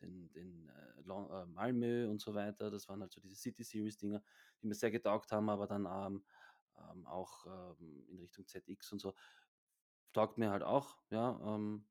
[0.00, 2.70] den den, äh, äh, Malmö und so weiter.
[2.70, 4.22] Das waren halt so diese City Series Dinger,
[4.62, 6.24] die mir sehr getaugt haben, aber dann, ähm,
[6.78, 7.46] ähm, auch,
[7.80, 9.14] ähm, in Richtung ZX und so.
[10.14, 11.86] Taugt mir halt auch, ja, ähm,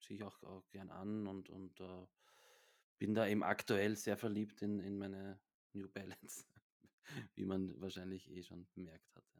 [0.00, 2.06] ziehe ich auch auch gern an und und, äh,
[2.98, 5.40] bin da eben aktuell sehr verliebt in in meine
[5.72, 6.46] New Balance,
[7.34, 9.33] wie man wahrscheinlich eh schon bemerkt hat.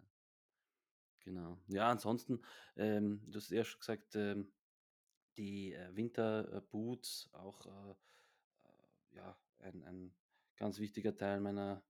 [1.24, 1.58] Genau.
[1.68, 2.42] Ja, ansonsten,
[2.76, 4.52] ähm, du hast ja schon gesagt, ähm,
[5.36, 7.90] die, äh, Winterboots auch, äh,
[8.64, 10.14] äh, ja, ein ein
[10.56, 11.82] ganz wichtiger Teil meiner,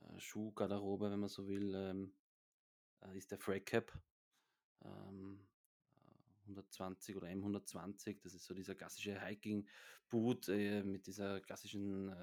[0.00, 2.14] äh, Schuhgarderobe, wenn man so will, ähm,
[3.02, 3.92] äh, ist der Frag Cap,
[4.84, 5.46] ähm,
[5.96, 8.20] äh, 120 oder M120.
[8.22, 12.14] Das ist so dieser klassische Hiking-Boot, mit dieser klassischen,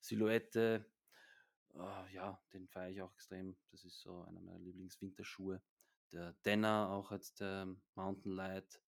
[0.00, 0.86] Silhouette.
[1.78, 3.56] Ah, ja, den feiere ich auch extrem.
[3.70, 5.62] Das ist so einer meiner Lieblingswinterschuhe.
[6.12, 8.80] Der Denner, auch jetzt der Mountain Light,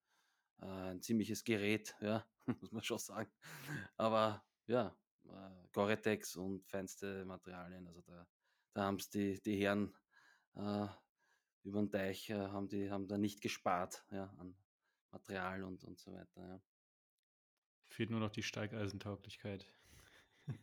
[0.60, 2.26] äh, ein ziemliches Gerät, ja,
[2.60, 3.30] muss man schon sagen.
[3.96, 8.26] Aber ja, äh, Gore-Tex und feinste Materialien, also da,
[8.72, 9.94] da haben es die, die Herren
[10.54, 10.86] äh,
[11.64, 14.56] über den Teich, äh, haben, die, haben da nicht gespart, ja, an
[15.10, 16.62] Material und, und so weiter, ja.
[17.90, 19.66] Fehlt nur noch die Steigeisentauglichkeit.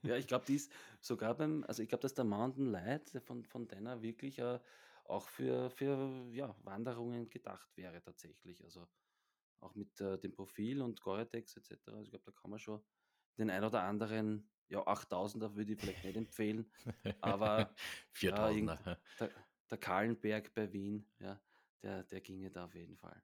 [0.04, 0.72] Ja, ich glaube, die ist
[1.02, 4.60] sogar beim, also ich glaube, dass der Mountain Light von, von Denner wirklich äh,
[5.06, 8.64] auch für, für ja, Wanderungen gedacht wäre tatsächlich.
[8.64, 8.88] Also
[9.60, 11.72] auch mit äh, dem Profil und Gore-Tex etc.
[11.88, 12.84] Also ich glaube, da kann man schon
[13.38, 16.72] den ein oder anderen, ja, 8000er würde ich vielleicht nicht empfehlen,
[17.22, 17.76] aber
[18.22, 18.98] ja, irgend, 4000er.
[19.20, 19.32] der,
[19.70, 21.42] der Kahlenberg bei Wien, ja,
[21.82, 23.22] der, der ginge da auf jeden Fall.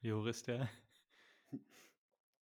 [0.00, 0.68] Wie hoch ist der?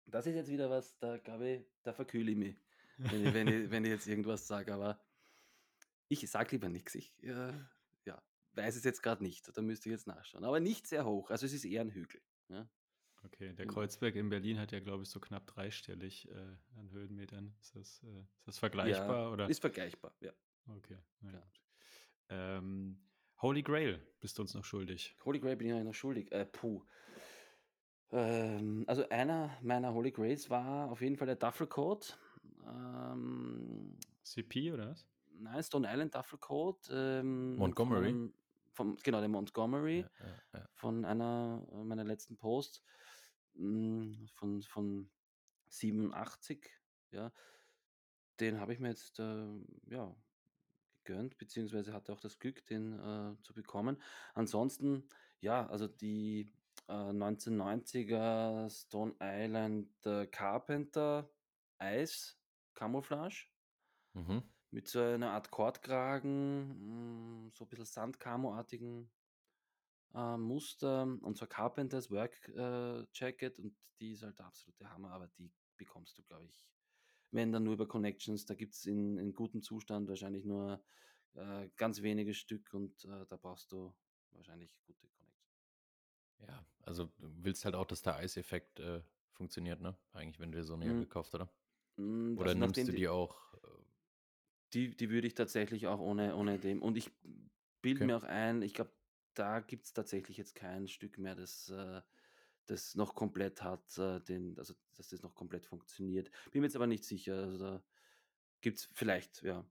[0.06, 2.56] Das ist jetzt wieder was, da glaube ich, da verkühle ich mich,
[2.98, 5.00] wenn ich, wenn ich, wenn ich jetzt irgendwas sage, aber
[6.08, 6.94] ich sage lieber nichts.
[6.94, 7.52] Ich äh,
[8.04, 8.22] ja,
[8.54, 10.44] weiß es jetzt gerade nicht, da müsste ich jetzt nachschauen.
[10.44, 12.20] Aber nicht sehr hoch, also es ist eher ein Hügel.
[12.48, 12.68] Ja,
[13.22, 13.74] Okay, der genau.
[13.74, 17.54] Kreuzberg in Berlin hat ja, glaube ich, so knapp dreistellig äh, an Höhenmetern.
[17.60, 19.48] Ist das, äh, ist das Ja, vergleichbar oder?
[19.48, 20.32] ist vergleichbar, ja.
[20.68, 21.38] Okay, na ja.
[21.38, 21.60] gut.
[22.30, 22.98] Ähm,
[23.42, 25.16] Holy Grail bist du uns noch schuldig.
[25.24, 26.30] Holy Grail bin ich noch schuldig.
[26.32, 26.82] Äh, puh.
[28.12, 32.18] Ähm, also einer meiner Holy Grails war auf jeden Fall der Duffelcoat.
[32.66, 35.06] Ähm, CP oder was?
[35.40, 36.88] nein, Stone Island Duffelcoat.
[36.92, 38.12] Ähm, Montgomery?
[38.12, 38.34] von,
[38.72, 40.00] vom, genau, der Montgomery.
[40.00, 40.68] Ja, ja, ja.
[40.74, 42.82] Von einer meiner letzten Posts.
[43.54, 45.10] mh, Von, von
[45.68, 46.70] 87.
[47.12, 47.32] Ja,
[48.40, 49.46] den habe ich mir jetzt äh,
[49.88, 50.14] ja,
[51.04, 54.00] gegönnt, beziehungsweise hatte auch das Glück, den äh, zu bekommen.
[54.34, 55.08] Ansonsten,
[55.40, 56.52] ja, also die
[56.90, 61.30] äh, 1990er Stone Island äh, Carpenter
[61.78, 62.40] Eis
[62.74, 63.48] Camouflage
[64.14, 64.40] Mhm.
[64.72, 69.10] mit so einer Art Kordkragen, mh, so ein bisschen Sandcamo-artigen
[70.14, 75.10] äh, Muster und so Carpenters Work äh, Jacket und die ist halt der absolute Hammer,
[75.12, 76.64] aber die bekommst du, glaube ich,
[77.30, 78.46] wenn dann nur über Connections.
[78.46, 80.84] Da gibt es in, in gutem Zustand wahrscheinlich nur
[81.34, 83.94] äh, ganz wenige Stück und äh, da brauchst du
[84.32, 85.29] wahrscheinlich gute Connections.
[86.46, 89.96] Ja, also du willst halt auch, dass der Eiseffekt äh, funktioniert, ne?
[90.12, 91.52] Eigentlich, wenn du dir so eine Mm, kaufst, oder?
[91.98, 93.54] mm, Oder Also nimmst du die, die auch?
[93.54, 93.84] Äh,
[94.72, 96.82] die, die würde ich tatsächlich auch ohne, ohne dem.
[96.82, 97.10] Und ich
[97.82, 98.06] bilde okay.
[98.06, 98.92] mir auch ein, ich glaube,
[99.34, 102.02] da gibt es tatsächlich jetzt kein Stück mehr, das, äh,
[102.66, 106.30] das noch komplett hat, äh, den, also dass das noch komplett funktioniert.
[106.52, 107.36] Bin mir jetzt aber nicht sicher.
[107.44, 107.84] Also da
[108.62, 109.70] gibt es vielleicht, ja.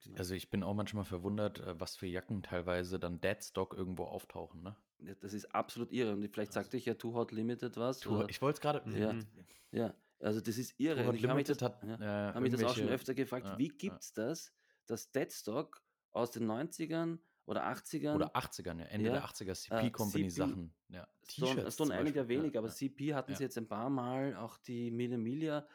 [0.00, 0.18] Genau.
[0.18, 4.62] Also ich bin auch manchmal verwundert, äh, was für Jacken teilweise dann Deadstock irgendwo auftauchen,
[4.62, 4.76] ne?
[5.04, 6.12] Ja, Das ist absolut irre.
[6.12, 8.00] Und vielleicht Also, sagte ich ja Too Hot Limited was.
[8.00, 8.98] Too, Oder, ich wollte es gerade.
[8.98, 9.26] ja, Mhm.
[9.72, 9.94] ja.
[10.20, 11.00] Also das ist Too irre.
[11.00, 12.88] Und Hot ich habe mich das, Limited hat ja, äh, habe mich das auch schon
[12.88, 13.74] öfter gefragt, Ja, wie ja.
[13.76, 14.52] gibt's das,
[14.86, 15.82] dass Deadstock
[16.12, 20.28] aus den 90ern oder 80ern, Oder 80ern, ja, Ende der ja, 80er äh, CP Company
[20.28, 20.74] CP, Sachen.
[20.88, 22.36] Ja, T-Shirts zum Island ja Beispiel.
[22.36, 23.46] Ja, weniger, aber ja, CP hatten sie ja.
[23.46, 25.66] jetzt ein paar Mal, auch die Mille Miglia,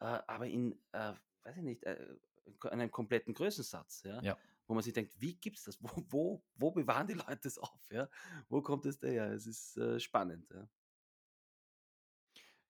[0.00, 1.12] äh, aber in, äh,
[1.44, 1.96] weiß ich nicht, äh,
[2.70, 4.36] einem kompletten Größensatz, ja, Ja.
[4.72, 5.78] Wo man sich denkt, wie gibt's das?
[5.82, 7.90] Wo, wo, wo bewahren die Leute das auf?
[7.90, 8.08] Ja?
[8.48, 9.30] Wo kommt es daher?
[9.32, 10.48] Es ist äh, spannend.
[10.50, 10.66] Ja.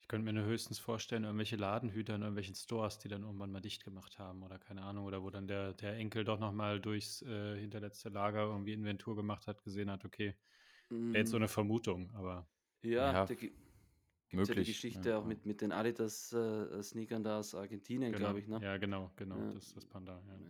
[0.09, 3.83] könnte mir nur höchstens vorstellen, irgendwelche Ladenhüter in irgendwelchen Stores, die dann irgendwann mal dicht
[3.85, 7.59] gemacht haben oder keine Ahnung, oder wo dann der, der Enkel doch nochmal durchs äh,
[7.59, 10.37] hinterletzte Lager irgendwie Inventur gemacht hat, gesehen hat, okay,
[11.13, 12.51] wäre jetzt so Mm, eine Vermutung, aber
[12.97, 13.57] ja, Ja, da gibt
[14.41, 14.67] es ja die möglich.
[14.67, 15.25] Geschichte Ja, auch ja.
[15.25, 18.65] mit, mit den Adidas-Sneakern da aus Argentinien, genau, glaube ich, ne?
[18.65, 20.41] ja, genau, genau, Ja, das ist das Panda, ja.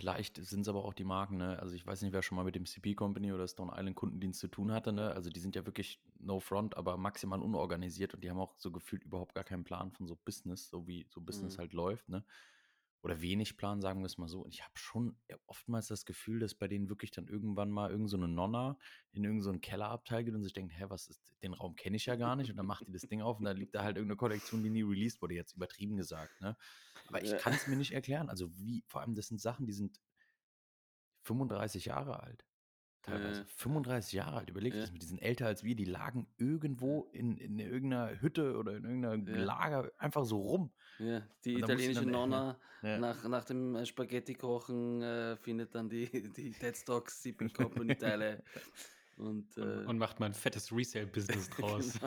[0.00, 1.58] Vielleicht sind es aber auch die Marken, ne?
[1.58, 4.38] Also ich weiß nicht, wer schon mal mit dem CP Company oder Stone Island Kundendienst
[4.38, 5.12] zu tun hatte, ne?
[5.12, 8.70] Also die sind ja wirklich no front, aber maximal unorganisiert und die haben auch so
[8.70, 11.58] gefühlt überhaupt gar keinen Plan von so Business, so wie so Business Mhm.
[11.58, 12.24] halt läuft, ne?
[13.00, 14.40] Oder wenig Plan, sagen wir es mal so.
[14.40, 18.10] Und ich habe schon oftmals das Gefühl, dass bei denen wirklich dann irgendwann mal irgend
[18.10, 18.76] so eine Nonna
[19.12, 21.96] in irgendeinen so einen Kellerabteil geht und sich denkt, hä, was ist, den Raum kenne
[21.96, 22.50] ich ja gar nicht.
[22.50, 24.70] Und dann macht die das Ding auf und da liegt da halt irgendeine Kollektion, die
[24.70, 26.56] nie released wurde, jetzt übertrieben gesagt, ne?
[27.06, 28.28] Aber ich kann es mir nicht erklären.
[28.28, 30.00] Also wie, vor allem, das sind Sachen, die sind
[31.22, 32.47] 35 Jahre alt.
[33.02, 33.40] Teilweise.
[33.42, 33.46] Ja.
[33.48, 34.50] 35 Jahre alt.
[34.50, 34.80] Überleg Ja.
[34.80, 38.76] das mal, die sind älter als wir, die lagen irgendwo in, in irgendeiner Hütte oder
[38.76, 39.44] in irgendeiner Ja.
[39.44, 40.72] Lager einfach so rum.
[40.98, 42.98] Ja, die italienische äh, Nonna Ja.
[42.98, 48.42] nach, nach dem äh, Spaghetti-Kochen äh, findet dann die, die Deadstocks Sipping Company-Teile.
[49.16, 51.98] Und, Und, äh, und macht mal ein fettes Resale-Business draus.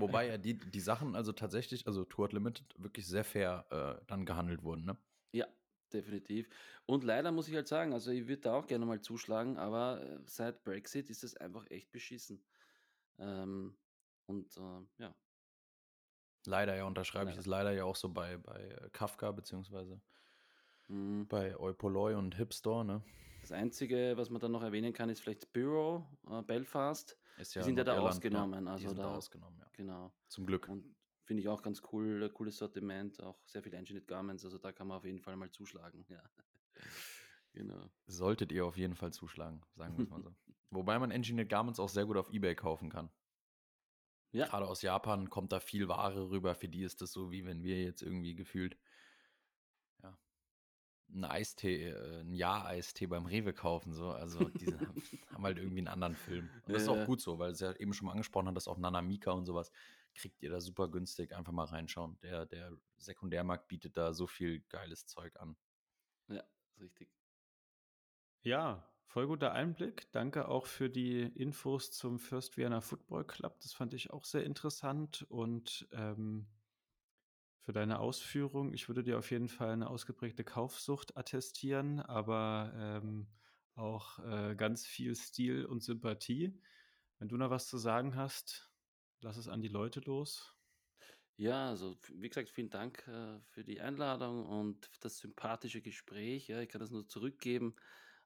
[0.00, 4.26] Wobei ja die, die Sachen also tatsächlich, also Tour Limited, wirklich sehr fair äh, dann
[4.26, 4.84] gehandelt wurden.
[4.84, 4.96] Ne?
[5.32, 5.46] ja,
[5.94, 6.48] definitiv.
[6.86, 10.02] Und leider muss ich halt sagen, also ich würde da auch gerne mal zuschlagen, aber
[10.02, 12.44] äh, seit Brexit ist es einfach echt beschissen.
[13.18, 13.76] Ähm,
[14.26, 15.14] und äh, ja,
[16.46, 17.40] Leider ja, unterschreibe ich Leider.
[17.40, 19.98] es leider ja auch so bei, bei äh, Kafka beziehungsweise
[20.88, 21.22] mm.
[21.24, 22.84] bei Eupoloi und Hipstore.
[22.84, 23.02] Ne?
[23.40, 27.18] das Einzige, was man dann noch erwähnen kann, ist vielleicht Bureau, äh, Belfast.
[27.36, 29.66] Ist Die sind ja da Nordirland, ausgenommen, Ja, also die sind da da- ausgenommen, ja.
[29.72, 30.12] Genau.
[30.28, 30.68] Zum Glück.
[30.68, 34.58] Und finde ich auch ganz cool, äh, cooles Sortiment, auch sehr viel Engineered Garments, also
[34.58, 36.04] da kann man auf jeden Fall mal zuschlagen.
[36.08, 36.22] Ja.
[37.52, 37.90] genau.
[38.06, 40.34] Solltet ihr auf jeden Fall zuschlagen, sagen wir es mal so.
[40.70, 43.10] Wobei man Engineered Garments auch sehr gut auf Ebay kaufen kann.
[44.32, 46.56] Ja, Gerade aus Japan kommt da viel Ware rüber.
[46.56, 48.76] Für die ist das so, wie wenn wir jetzt irgendwie gefühlt
[50.02, 50.18] ja,
[51.12, 53.92] einen Eistee, äh, ein Jahr-Eistee beim Rewe kaufen.
[53.92, 54.10] So.
[54.10, 54.66] Also die
[55.30, 56.50] haben, halt irgendwie einen anderen Film.
[56.66, 56.94] Und das ist Ja.
[56.94, 59.46] auch gut so, weil es ja eben schon mal angesprochen hat, dass auch Nanamika und
[59.46, 59.70] sowas
[60.14, 61.34] kriegt ihr da super günstig.
[61.34, 62.18] Einfach mal reinschauen.
[62.22, 65.56] Der, der Sekundärmarkt bietet da so viel geiles Zeug an.
[66.28, 67.08] ja, ist richtig.
[68.42, 70.10] Ja, voll guter Einblick.
[70.12, 73.58] Danke auch für die Infos zum First Vienna Football Club.
[73.60, 76.46] Das fand ich auch sehr interessant und ähm,
[77.60, 78.74] für deine Ausführung.
[78.74, 83.26] Ich würde dir auf jeden Fall eine ausgeprägte Kaufsucht attestieren, aber ähm,
[83.74, 86.60] auch äh, ganz viel Stil und Sympathie.
[87.18, 88.70] Wenn du noch was zu sagen hast,
[89.24, 90.54] lass es an die Leute los.
[91.36, 96.46] Ja, also wie gesagt, vielen Dank äh, für die Einladung und das sympathische Gespräch.
[96.46, 97.74] Ja, ich kann das nur zurückgeben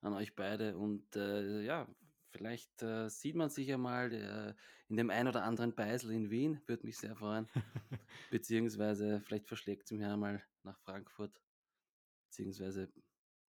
[0.01, 1.89] an euch beide und äh, ja,
[2.31, 4.55] vielleicht äh, sieht man sich ja mal äh,
[4.89, 7.49] in dem ein oder anderen Beisel in Wien, würde mich sehr freuen.
[8.31, 11.41] Beziehungsweise vielleicht verschlägt es mich ja mal nach Frankfurt,
[12.27, 12.93] beziehungsweise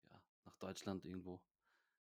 [0.09, 1.43] ja, nach Deutschland irgendwo.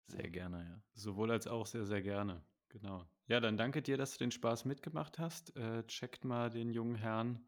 [0.07, 0.83] Sehr gerne, ja.
[0.95, 2.45] Sowohl als auch sehr, sehr gerne.
[2.73, 3.05] Genau.
[3.27, 5.57] Ja, dann danke dir, dass du den Spaß mitgemacht hast.
[5.57, 7.45] Äh, checkt mal den jungen Herrn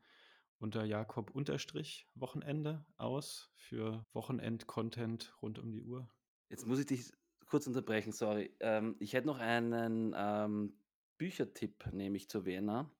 [0.58, 6.08] unter Jakob-Wochenende aus für Wochenend-Content rund um die Uhr.
[6.50, 7.12] Jetzt muss ich dich
[7.46, 8.54] kurz unterbrechen, sorry.
[8.60, 10.74] Ähm, ich hätte noch einen ähm,
[11.18, 12.90] Büchertipp, nämlich zu Vienna,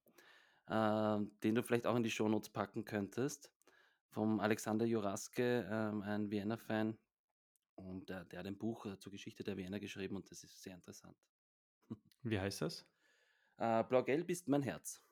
[0.69, 3.53] ähm, den du vielleicht auch in die Shownotes packen könntest.
[4.11, 6.97] Vom Alexander Juraske, ähm, ein Vienna-Fan.
[7.77, 10.63] Und der, der hat ein Buch äh, zur Geschichte der Vienna geschrieben und das ist
[10.63, 11.17] sehr interessant.
[12.25, 12.87] Wie heißt das?
[13.59, 15.03] Äh, Blau Gelb ist mein Herz.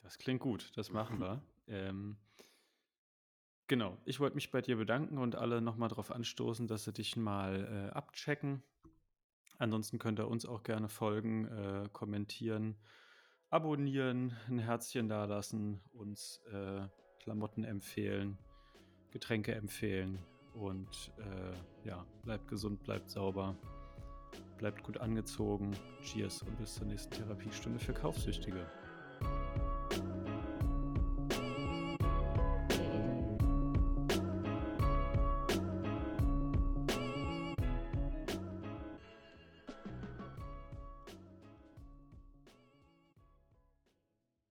[0.00, 1.42] Das klingt gut, das machen wir.
[1.68, 2.16] ähm,
[3.68, 7.16] genau, ich wollte mich bei dir bedanken und alle nochmal darauf anstoßen, dass sie dich
[7.16, 8.62] mal äh, abchecken.
[9.58, 12.76] Ansonsten könnt ihr uns auch gerne folgen, äh, kommentieren,
[13.50, 16.88] abonnieren, ein Herzchen dalassen, uns äh,
[17.20, 18.38] Klamotten empfehlen,
[19.10, 20.18] Getränke empfehlen
[20.54, 23.56] und äh, ja, bleibt gesund, bleibt sauber,
[24.62, 25.72] bleibt gut angezogen.
[26.02, 28.64] Cheers und bis zur nächsten Therapiestunde für Kaufsüchtige.